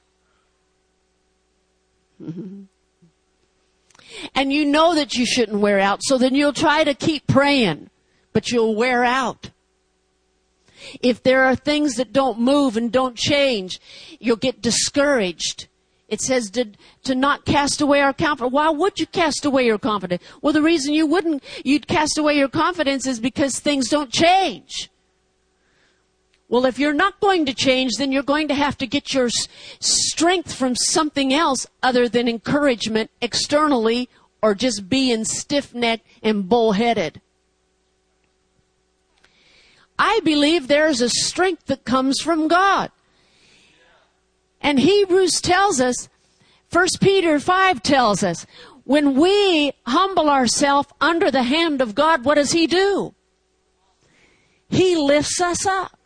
and 2.20 2.68
you 4.54 4.64
know 4.64 4.94
that 4.94 5.16
you 5.16 5.26
shouldn't 5.26 5.60
wear 5.60 5.80
out, 5.80 6.02
so 6.04 6.20
then 6.20 6.36
you'll 6.36 6.54
try 6.54 6.84
to 6.84 6.94
keep 6.94 7.26
praying 7.26 7.90
but 8.36 8.52
you'll 8.52 8.76
wear 8.76 9.06
out. 9.06 9.50
If 11.02 11.24
there 11.24 11.46
are 11.46 11.56
things 11.56 11.96
that 11.96 12.12
don't 12.12 12.38
move 12.38 12.76
and 12.76 12.92
don't 12.92 13.16
change, 13.16 13.80
you'll 14.20 14.36
get 14.36 14.62
discouraged. 14.62 15.70
It 16.10 16.20
says 16.20 16.50
to, 16.52 16.66
to 17.06 17.16
not 17.16 17.46
cast 17.46 17.80
away 17.80 18.02
our 18.02 18.12
confidence. 18.12 18.52
Why 18.52 18.70
would 18.70 19.00
you 19.00 19.06
cast 19.06 19.46
away 19.46 19.66
your 19.66 19.80
confidence? 19.80 20.22
Well, 20.42 20.52
the 20.52 20.62
reason 20.62 20.94
you 20.94 21.08
wouldn't, 21.08 21.46
you'd 21.64 21.88
cast 21.88 22.18
away 22.18 22.38
your 22.38 22.50
confidence 22.50 23.08
is 23.08 23.22
because 23.22 23.58
things 23.58 23.88
don't 23.88 24.12
change. 24.12 24.90
Well, 26.50 26.66
if 26.66 26.78
you're 26.78 26.94
not 26.94 27.22
going 27.22 27.46
to 27.46 27.54
change, 27.54 27.94
then 27.98 28.12
you're 28.12 28.22
going 28.22 28.50
to 28.50 28.54
have 28.54 28.78
to 28.80 28.86
get 28.86 29.14
your 29.14 29.30
strength 29.80 30.54
from 30.54 30.76
something 30.76 31.34
else 31.34 31.68
other 31.82 32.10
than 32.10 32.28
encouragement 32.28 33.12
externally 33.22 34.10
or 34.42 34.56
just 34.56 34.90
being 34.90 35.24
stiff-necked 35.24 36.06
and 36.22 36.50
bullheaded. 36.50 37.22
I 39.98 40.20
believe 40.24 40.68
there's 40.68 41.02
a 41.02 41.10
strength 41.10 41.66
that 41.68 41.86
comes 41.86 42.20
from 42.20 42.48
God. 42.48 42.92
And 44.62 44.80
Hebrews 44.80 45.42
tells 45.42 45.80
us, 45.80 46.10
1 46.72 46.88
Peter 47.00 47.40
5 47.40 47.84
tells 47.84 48.24
us, 48.24 48.46
when 48.84 49.16
we 49.16 49.72
humble 49.86 50.30
ourselves 50.30 50.90
under 51.02 51.32
the 51.32 51.44
hand 51.44 51.82
of 51.82 51.96
God, 51.96 52.26
what 52.26 52.36
does 52.36 52.52
He 52.52 52.68
do? 52.68 53.14
He 54.70 54.96
lifts 54.96 55.40
us 55.42 55.66
up. 55.66 55.98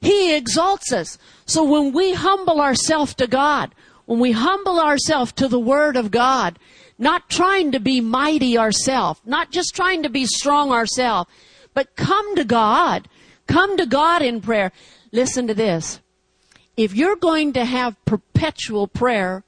He 0.00 0.34
exalts 0.34 0.92
us. 0.92 1.18
So 1.46 1.64
when 1.64 1.92
we 1.92 2.12
humble 2.12 2.60
ourselves 2.60 3.14
to 3.14 3.26
God, 3.26 3.74
when 4.06 4.20
we 4.20 4.32
humble 4.32 4.78
ourselves 4.78 5.32
to 5.32 5.48
the 5.48 5.58
Word 5.58 5.96
of 5.96 6.10
God, 6.10 6.58
not 6.98 7.28
trying 7.28 7.72
to 7.72 7.80
be 7.80 8.00
mighty 8.00 8.56
ourselves, 8.56 9.20
not 9.24 9.50
just 9.50 9.74
trying 9.74 10.02
to 10.02 10.08
be 10.08 10.26
strong 10.26 10.70
ourselves, 10.70 11.30
but 11.72 11.96
come 11.96 12.36
to 12.36 12.44
God 12.44 13.08
Come 13.46 13.76
to 13.76 13.86
God 13.86 14.22
in 14.22 14.40
prayer. 14.40 14.72
Listen 15.12 15.46
to 15.46 15.54
this. 15.54 16.00
If 16.76 16.94
you're 16.94 17.16
going 17.16 17.52
to 17.52 17.64
have 17.64 18.02
perpetual 18.04 18.88
prayer 18.88 19.44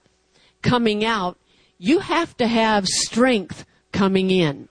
coming 0.63 1.05
out, 1.05 1.39
you 1.79 1.99
have 1.99 2.37
to 2.37 2.47
have 2.47 2.87
strength 2.87 3.65
coming 3.93 4.31
in. 4.31 4.69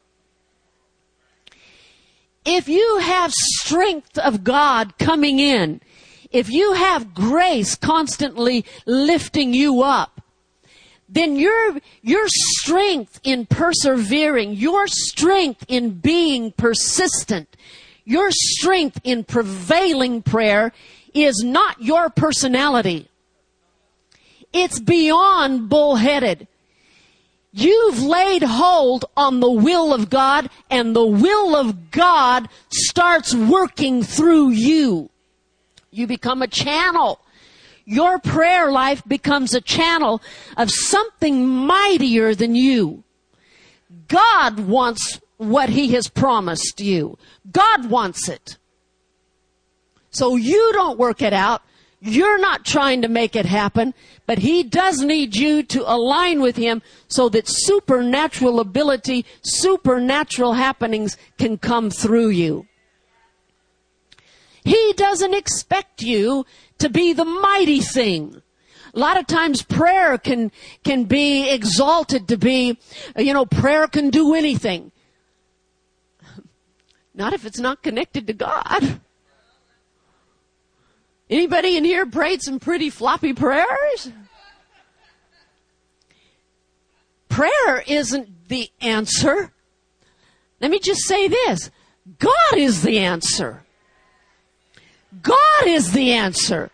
If 2.46 2.70
you 2.70 3.00
have 3.00 3.34
strength 3.34 4.18
of 4.18 4.44
God 4.44 4.98
coming 4.98 5.40
in, 5.40 5.82
if 6.32 6.50
you 6.50 6.74
have 6.74 7.14
grace 7.14 7.76
constantly 7.76 8.66
lifting 8.86 9.54
you 9.54 9.82
up, 9.82 10.22
then 11.08 11.36
your, 11.36 11.80
your 12.02 12.26
strength 12.28 13.20
in 13.24 13.46
persevering, 13.46 14.54
your 14.54 14.88
strength 14.88 15.66
in 15.68 15.92
being 15.92 16.52
persistent, 16.52 17.56
your 18.06 18.30
strength 18.32 19.02
in 19.04 19.24
prevailing 19.24 20.22
prayer 20.22 20.72
is 21.14 21.44
not 21.44 21.82
your 21.82 22.10
personality. 22.10 23.10
It's 24.54 24.80
beyond 24.80 25.70
bullheaded. 25.70 26.48
You've 27.52 28.02
laid 28.02 28.44
hold 28.44 29.06
on 29.18 29.40
the 29.40 29.52
will 29.52 29.94
of 29.94 30.10
God 30.10 30.50
and 30.70 30.96
the 30.96 31.06
will 31.06 31.56
of 31.56 31.90
God 31.90 32.48
starts 32.70 33.34
working 33.34 34.04
through 34.04 34.50
you. 34.50 35.10
You 35.90 36.06
become 36.06 36.42
a 36.42 36.48
channel. 36.48 37.20
Your 37.86 38.20
prayer 38.20 38.72
life 38.72 39.02
becomes 39.08 39.54
a 39.54 39.62
channel 39.62 40.22
of 40.58 40.70
something 40.70 41.48
mightier 41.48 42.36
than 42.36 42.56
you. 42.56 43.04
God 44.08 44.60
wants 44.60 45.22
what 45.38 45.70
he 45.70 45.90
has 45.94 46.08
promised 46.08 46.80
you. 46.80 47.18
God 47.52 47.90
wants 47.90 48.30
it. 48.30 48.58
So 50.12 50.36
you 50.36 50.72
don't 50.74 50.98
work 50.98 51.22
it 51.22 51.34
out. 51.34 51.62
You're 52.00 52.40
not 52.40 52.66
trying 52.66 53.02
to 53.02 53.08
make 53.08 53.36
it 53.36 53.46
happen, 53.46 53.94
but 54.28 54.40
he 54.40 54.64
does 54.64 55.02
need 55.02 55.36
you 55.36 55.64
to 55.64 55.92
align 55.92 56.42
with 56.42 56.56
him 56.56 56.82
so 57.08 57.30
that 57.30 57.48
supernatural 57.48 58.60
ability, 58.60 59.26
supernatural 59.42 60.54
happenings 60.54 61.18
can 61.38 61.58
come 61.58 61.90
through 61.90 62.30
you. 62.30 62.68
He 64.64 64.94
doesn't 64.98 65.34
expect 65.34 66.02
you 66.02 66.46
to 66.80 66.90
be 66.90 67.14
the 67.14 67.26
mighty 67.26 67.82
thing. 67.82 68.42
A 68.94 69.00
lot 69.00 69.20
of 69.20 69.28
times 69.28 69.62
prayer 69.62 70.18
can, 70.18 70.52
can 70.84 71.04
be 71.04 71.50
exalted 71.50 72.28
to 72.30 72.38
be, 72.38 72.78
you 73.18 73.34
know, 73.34 73.46
prayer 73.46 73.88
can 73.88 74.10
do 74.10 74.34
anything. 74.34 74.92
Not 77.16 77.34
if 77.34 77.46
it's 77.46 77.60
not 77.60 77.82
connected 77.82 78.28
to 78.28 78.34
God. 78.34 79.00
Anybody 81.30 81.78
in 81.78 81.86
here 81.86 82.06
prayed 82.06 82.42
some 82.44 82.60
pretty 82.60 82.90
floppy 82.90 83.34
prayers? 83.34 84.12
Prayer 87.30 87.84
isn't 87.88 88.50
the 88.50 88.70
answer. 88.82 89.52
Let 90.60 90.72
me 90.72 90.80
just 90.80 91.02
say 91.06 91.28
this. 91.28 91.72
God 92.20 92.58
is 92.58 92.84
the 92.84 93.00
answer. 93.00 93.64
God 95.22 95.66
is 95.66 95.94
the 95.94 96.12
answer. 96.12 96.70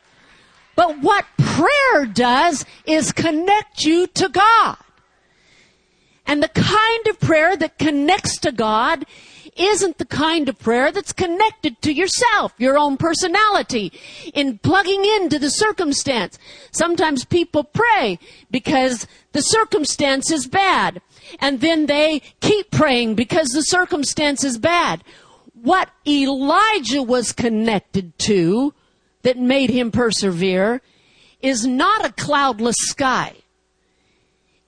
But 0.76 1.00
what 1.00 1.26
prayer 1.38 2.06
does 2.06 2.66
is 2.86 3.12
connect 3.12 3.84
you 3.84 4.08
to 4.08 4.30
God. 4.30 4.78
And 6.26 6.42
the 6.42 6.50
kind 6.50 7.08
of 7.08 7.20
prayer 7.20 7.56
that 7.56 7.78
connects 7.78 8.38
to 8.40 8.52
God 8.52 9.06
isn't 9.58 9.98
the 9.98 10.06
kind 10.06 10.48
of 10.48 10.58
prayer 10.60 10.92
that's 10.92 11.14
connected 11.14 11.82
to 11.82 11.94
yourself, 11.94 12.54
your 12.58 12.78
own 12.78 12.98
personality, 12.98 13.92
in 14.34 14.58
plugging 14.60 15.04
into 15.06 15.38
the 15.40 15.50
circumstance. 15.50 16.40
Sometimes 16.72 17.26
people 17.26 17.64
pray 17.64 18.18
because 18.50 19.08
the 19.34 19.42
circumstance 19.42 20.32
is 20.32 20.48
bad, 20.48 21.02
and 21.40 21.62
then 21.62 21.86
they 21.86 22.22
keep 22.40 22.72
praying 22.72 23.16
because 23.16 23.50
the 23.50 23.64
circumstance 23.64 24.44
is 24.44 24.58
bad. 24.58 25.04
What 25.54 25.90
Elijah 26.08 27.04
was 27.04 27.34
connected 27.34 28.18
to 28.20 28.74
that 29.24 29.38
made 29.38 29.70
him 29.70 29.92
persevere 29.92 30.82
is 31.42 31.66
not 31.66 32.06
a 32.06 32.14
cloudless 32.14 32.78
sky. 32.80 33.36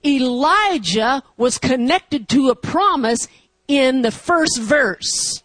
Elijah 0.04 1.22
was 1.36 1.58
connected 1.58 2.28
to 2.28 2.50
a 2.50 2.54
promise 2.54 3.26
in 3.68 4.02
the 4.02 4.10
first 4.10 4.58
verse. 4.60 5.42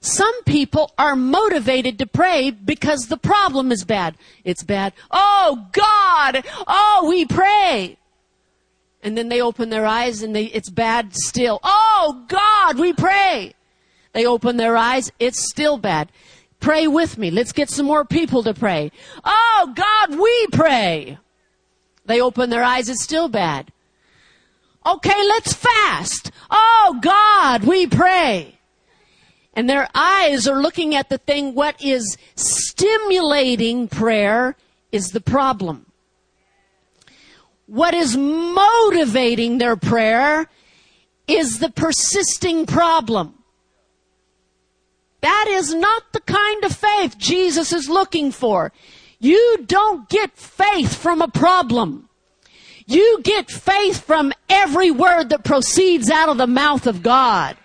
Some 0.00 0.42
people 0.44 0.92
are 0.96 1.14
motivated 1.14 1.98
to 1.98 2.06
pray 2.06 2.50
because 2.50 3.08
the 3.08 3.18
problem 3.18 3.70
is 3.70 3.84
bad. 3.84 4.16
It's 4.44 4.62
bad. 4.62 4.94
Oh 5.10 5.68
God! 5.72 6.42
Oh, 6.66 7.06
we 7.08 7.26
pray. 7.26 7.98
And 9.02 9.16
then 9.16 9.28
they 9.28 9.40
open 9.40 9.68
their 9.70 9.86
eyes 9.86 10.22
and 10.22 10.34
they, 10.34 10.44
it's 10.44 10.70
bad 10.70 11.14
still. 11.14 11.60
Oh 11.62 12.24
God, 12.28 12.78
we 12.78 12.92
pray. 12.92 13.54
They 14.12 14.26
open 14.26 14.56
their 14.56 14.76
eyes, 14.76 15.12
it's 15.18 15.50
still 15.50 15.78
bad. 15.78 16.10
Pray 16.58 16.86
with 16.86 17.16
me. 17.16 17.30
Let's 17.30 17.52
get 17.52 17.70
some 17.70 17.86
more 17.86 18.04
people 18.04 18.42
to 18.42 18.52
pray. 18.52 18.92
Oh 19.24 19.72
God, 19.74 20.18
we 20.18 20.46
pray. 20.48 21.18
They 22.06 22.20
open 22.20 22.50
their 22.50 22.64
eyes, 22.64 22.88
it's 22.88 23.02
still 23.02 23.28
bad. 23.28 23.72
Okay, 24.90 25.22
let's 25.28 25.52
fast. 25.52 26.32
Oh 26.50 26.98
God, 27.00 27.64
we 27.64 27.86
pray. 27.86 28.58
And 29.54 29.70
their 29.70 29.88
eyes 29.94 30.48
are 30.48 30.60
looking 30.60 30.96
at 30.96 31.08
the 31.08 31.18
thing, 31.18 31.54
what 31.54 31.80
is 31.80 32.16
stimulating 32.34 33.86
prayer 33.86 34.56
is 34.90 35.10
the 35.10 35.20
problem. 35.20 35.86
What 37.66 37.94
is 37.94 38.16
motivating 38.16 39.58
their 39.58 39.76
prayer 39.76 40.48
is 41.28 41.60
the 41.60 41.70
persisting 41.70 42.66
problem. 42.66 43.34
That 45.20 45.46
is 45.48 45.72
not 45.72 46.12
the 46.12 46.20
kind 46.20 46.64
of 46.64 46.74
faith 46.74 47.16
Jesus 47.16 47.72
is 47.72 47.88
looking 47.88 48.32
for. 48.32 48.72
You 49.20 49.64
don't 49.66 50.08
get 50.08 50.36
faith 50.36 50.96
from 50.96 51.22
a 51.22 51.28
problem. 51.28 52.09
You 52.90 53.20
get 53.22 53.48
faith 53.48 54.04
from 54.04 54.32
every 54.48 54.90
word 54.90 55.28
that 55.28 55.44
proceeds 55.44 56.10
out 56.10 56.28
of 56.28 56.38
the 56.38 56.48
mouth 56.48 56.88
of 56.88 57.04
God. 57.04 57.56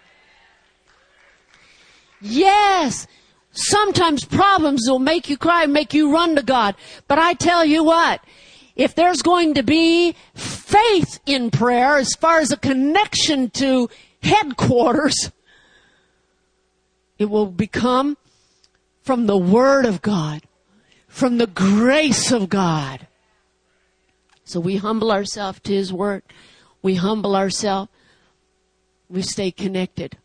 Yes, 2.21 3.07
sometimes 3.49 4.23
problems 4.23 4.84
will 4.88 4.99
make 4.99 5.28
you 5.28 5.36
cry, 5.36 5.65
make 5.65 5.95
you 5.95 6.13
run 6.13 6.36
to 6.36 6.43
God. 6.43 6.76
But 7.07 7.17
I 7.17 7.34
tell 7.34 7.65
you 7.65 7.84
what, 7.84 8.21
if 8.76 8.93
there's 8.93 9.23
going 9.23 9.55
to 9.55 9.63
be 9.63 10.15
faith 10.36 11.19
in 11.26 11.49
prayer 11.49 11.97
as 11.97 12.13
far 12.13 12.38
as 12.38 12.51
a 12.51 12.57
connection 12.57 13.49
to 13.51 13.89
headquarters, 14.21 15.32
it 17.17 17.32
will 17.32 17.47
become 17.47 18.15
from 19.01 19.26
the 19.26 19.38
Word 19.38 19.88
of 19.88 20.03
God, 20.03 20.43
from 21.07 21.39
the 21.39 21.47
grace 21.47 22.32
of 22.32 22.47
God. 22.47 23.07
So 24.46 24.60
we 24.60 24.78
humble 24.78 25.12
ourselves 25.12 25.60
to 25.62 25.74
His 25.74 25.91
Word. 25.91 26.24
We 26.82 26.96
humble 26.96 27.36
ourselves. 27.36 27.91
We 29.10 29.24
stay 29.24 29.52
connected. 29.52 30.18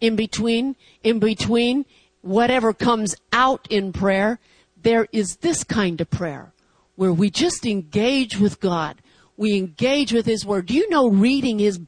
In 0.00 0.16
between, 0.16 0.76
in 1.02 1.20
between, 1.20 1.86
whatever 2.20 2.72
comes 2.72 3.14
out 3.32 3.66
in 3.70 3.92
prayer, 3.92 4.40
there 4.82 5.06
is 5.12 5.36
this 5.36 5.62
kind 5.64 6.00
of 6.00 6.10
prayer 6.10 6.52
where 6.96 7.12
we 7.12 7.30
just 7.30 7.64
engage 7.64 8.38
with 8.38 8.60
God. 8.60 9.00
We 9.36 9.56
engage 9.56 10.12
with 10.12 10.26
His 10.26 10.44
Word. 10.44 10.66
Do 10.66 10.74
you 10.74 10.90
know 10.90 11.08
reading 11.08 11.60
His, 11.60 11.80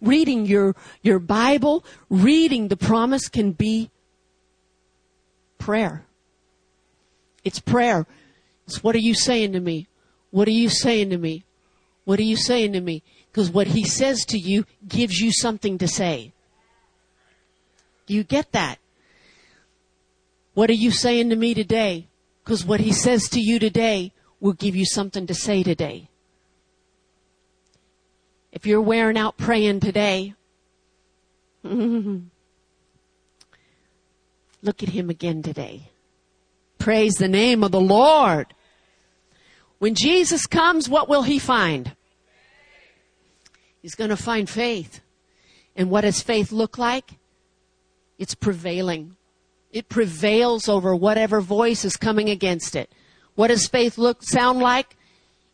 reading 0.00 0.46
your, 0.46 0.76
your 1.02 1.18
Bible, 1.18 1.84
reading 2.08 2.68
the 2.68 2.76
promise 2.76 3.28
can 3.28 3.52
be 3.52 3.90
prayer. 5.58 6.04
It's 7.44 7.60
prayer. 7.60 8.06
It's 8.66 8.82
what 8.82 8.94
are 8.94 8.98
you 8.98 9.14
saying 9.14 9.52
to 9.52 9.60
me? 9.60 9.86
What 10.30 10.48
are 10.48 10.52
you 10.52 10.68
saying 10.68 11.10
to 11.10 11.18
me? 11.18 11.44
What 12.04 12.18
are 12.18 12.24
you 12.24 12.36
saying 12.36 12.72
to 12.72 12.80
me? 12.80 13.02
Because 13.30 13.50
what 13.50 13.68
He 13.68 13.84
says 13.84 14.24
to 14.26 14.38
you 14.38 14.66
gives 14.86 15.20
you 15.20 15.32
something 15.32 15.78
to 15.78 15.88
say. 15.88 16.32
Do 18.06 18.14
you 18.14 18.24
get 18.24 18.52
that? 18.52 18.78
What 20.54 20.70
are 20.70 20.74
you 20.74 20.90
saying 20.90 21.30
to 21.30 21.36
me 21.36 21.54
today? 21.54 22.08
Because 22.44 22.64
what 22.64 22.80
He 22.80 22.92
says 22.92 23.28
to 23.30 23.40
you 23.40 23.58
today 23.58 24.12
will 24.40 24.54
give 24.54 24.74
you 24.74 24.84
something 24.84 25.26
to 25.26 25.34
say 25.34 25.62
today. 25.62 26.08
If 28.52 28.66
you're 28.66 28.80
wearing 28.80 29.16
out 29.16 29.36
praying 29.36 29.80
today, 29.80 30.34
look 31.62 32.22
at 34.82 34.88
him 34.88 35.10
again 35.10 35.42
today. 35.42 35.90
Praise 36.78 37.14
the 37.16 37.28
name 37.28 37.62
of 37.62 37.70
the 37.70 37.80
Lord. 37.80 38.54
When 39.80 39.94
Jesus 39.94 40.46
comes, 40.46 40.90
what 40.90 41.08
will 41.08 41.22
he 41.22 41.38
find? 41.38 41.96
He's 43.80 43.94
going 43.94 44.10
to 44.10 44.16
find 44.16 44.48
faith. 44.48 45.00
And 45.74 45.90
what 45.90 46.02
does 46.02 46.20
faith 46.20 46.52
look 46.52 46.76
like? 46.76 47.12
It's 48.18 48.34
prevailing. 48.34 49.16
It 49.72 49.88
prevails 49.88 50.68
over 50.68 50.94
whatever 50.94 51.40
voice 51.40 51.86
is 51.86 51.96
coming 51.96 52.28
against 52.28 52.76
it. 52.76 52.92
What 53.36 53.48
does 53.48 53.66
faith 53.66 53.96
look 53.96 54.22
sound 54.22 54.58
like? 54.58 54.96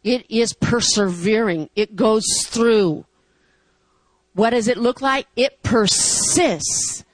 It 0.02 0.28
is 0.28 0.52
persevering. 0.54 1.70
It 1.76 1.94
goes 1.94 2.26
through. 2.46 3.04
What 4.34 4.50
does 4.50 4.66
it 4.66 4.76
look 4.76 5.00
like? 5.00 5.28
It 5.36 5.62
persists. 5.62 7.04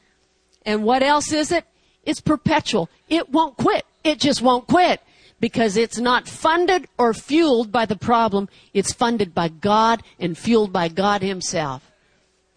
And 0.65 0.83
what 0.83 1.03
else 1.03 1.31
is 1.31 1.53
it? 1.53 1.67
It's 2.05 2.23
perpetual. 2.23 2.89
It 3.11 3.29
won't 3.29 3.59
quit. 3.59 3.85
It 4.03 4.19
just 4.19 4.41
won't 4.41 4.67
quit 4.67 5.03
because 5.43 5.77
it's 5.77 5.99
not 5.99 6.29
funded 6.29 6.87
or 6.97 7.13
fueled 7.13 7.73
by 7.73 7.85
the 7.85 7.97
problem. 7.97 8.49
It's 8.73 8.93
funded 8.93 9.35
by 9.35 9.49
God 9.49 10.01
and 10.21 10.39
fueled 10.39 10.73
by 10.73 10.87
God 10.87 11.21
Himself. 11.21 11.91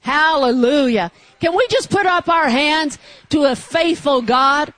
Hallelujah. 0.01 1.11
Can 1.41 1.55
we 1.55 1.65
just 1.67 1.89
put 1.89 2.05
up 2.05 2.29
our 2.29 2.47
hands 2.47 2.99
to 3.29 3.45
a 3.45 3.55
faithful 3.55 4.21
God? 4.21 4.71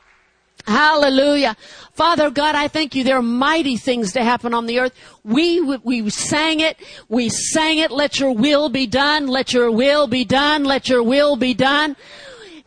Hallelujah. 0.65 1.57
Father 1.95 2.29
God, 2.29 2.55
I 2.55 2.69
thank 2.69 2.95
you. 2.95 3.03
There 3.03 3.17
are 3.17 3.21
mighty 3.21 3.75
things 3.75 4.13
to 4.13 4.23
happen 4.23 4.53
on 4.53 4.67
the 4.67 4.79
earth. 4.79 4.93
We, 5.25 5.59
we 5.59 6.09
sang 6.09 6.61
it. 6.61 6.77
We 7.09 7.27
sang 7.27 7.79
it. 7.79 7.91
Let 7.91 8.21
your 8.21 8.31
will 8.31 8.69
be 8.69 8.87
done. 8.87 9.27
Let 9.27 9.51
your 9.51 9.69
will 9.69 10.07
be 10.07 10.23
done. 10.23 10.63
Let 10.63 10.87
your 10.87 11.03
will 11.03 11.35
be 11.35 11.53
done. 11.53 11.97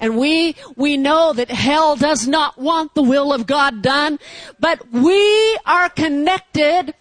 And 0.00 0.16
we, 0.16 0.56
we 0.76 0.96
know 0.96 1.32
that 1.34 1.50
hell 1.50 1.94
does 1.94 2.26
not 2.26 2.58
want 2.58 2.94
the 2.94 3.02
will 3.02 3.32
of 3.32 3.46
God 3.46 3.82
done, 3.82 4.18
but 4.58 4.90
we 4.90 5.58
are 5.66 5.90
connected 5.90 6.94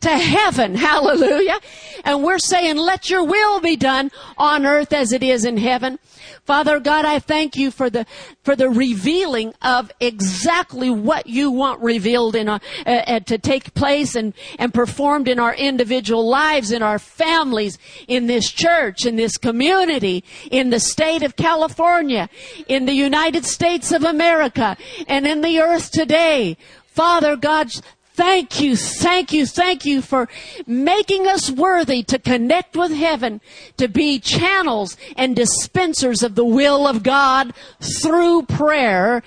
to 0.00 0.08
heaven. 0.08 0.74
Hallelujah. 0.88 1.60
And 2.04 2.24
we're 2.24 2.38
saying, 2.38 2.76
let 2.76 3.10
your 3.10 3.24
will 3.24 3.60
be 3.60 3.76
done 3.76 4.10
on 4.38 4.66
earth 4.66 4.92
as 4.92 5.12
it 5.12 5.22
is 5.22 5.44
in 5.44 5.58
heaven. 5.58 5.98
Father 6.46 6.78
God, 6.78 7.04
I 7.04 7.18
thank 7.18 7.56
you 7.56 7.72
for 7.72 7.90
the, 7.90 8.06
for 8.44 8.54
the 8.54 8.70
revealing 8.70 9.52
of 9.62 9.90
exactly 9.98 10.90
what 10.90 11.26
you 11.26 11.50
want 11.50 11.82
revealed 11.82 12.36
in 12.36 12.48
our, 12.48 12.60
uh, 12.86 12.90
uh, 12.90 13.20
to 13.20 13.36
take 13.36 13.74
place 13.74 14.14
and, 14.14 14.32
and 14.56 14.72
performed 14.72 15.26
in 15.26 15.40
our 15.40 15.54
individual 15.56 16.28
lives, 16.28 16.70
in 16.70 16.84
our 16.84 17.00
families, 17.00 17.78
in 18.06 18.28
this 18.28 18.52
church, 18.52 19.04
in 19.04 19.16
this 19.16 19.36
community, 19.36 20.22
in 20.52 20.70
the 20.70 20.78
state 20.78 21.24
of 21.24 21.34
California, 21.34 22.28
in 22.68 22.86
the 22.86 22.94
United 22.94 23.44
States 23.44 23.90
of 23.90 24.04
America, 24.04 24.76
and 25.08 25.26
in 25.26 25.40
the 25.40 25.60
earth 25.60 25.90
today. 25.90 26.56
Father 26.86 27.34
God, 27.34 27.70
Thank 28.16 28.62
you, 28.62 28.76
thank 28.76 29.34
you, 29.34 29.44
thank 29.44 29.84
you 29.84 30.00
for 30.00 30.26
making 30.66 31.26
us 31.26 31.50
worthy 31.50 32.02
to 32.04 32.18
connect 32.18 32.74
with 32.74 32.90
heaven, 32.90 33.42
to 33.76 33.88
be 33.88 34.18
channels 34.18 34.96
and 35.16 35.36
dispensers 35.36 36.22
of 36.22 36.34
the 36.34 36.44
will 36.44 36.88
of 36.88 37.02
God 37.02 37.52
through 38.00 38.44
prayer. 38.44 39.22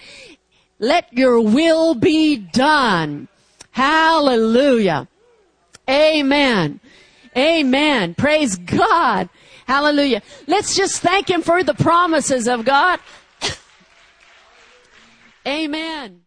Let 0.80 1.14
your 1.14 1.40
will 1.40 1.94
be 1.94 2.36
done. 2.36 3.28
Hallelujah. 3.70 5.08
Amen. 5.88 6.80
Amen. 7.38 8.16
Praise 8.16 8.56
God. 8.56 9.30
Hallelujah. 9.68 10.24
Let's 10.48 10.76
just 10.76 11.04
thank 11.04 11.30
Him 11.30 11.44
for 11.44 11.64
the 11.64 11.76
promises 11.76 12.48
of 12.48 12.66
God. 12.66 13.00
Amen. 15.48 16.22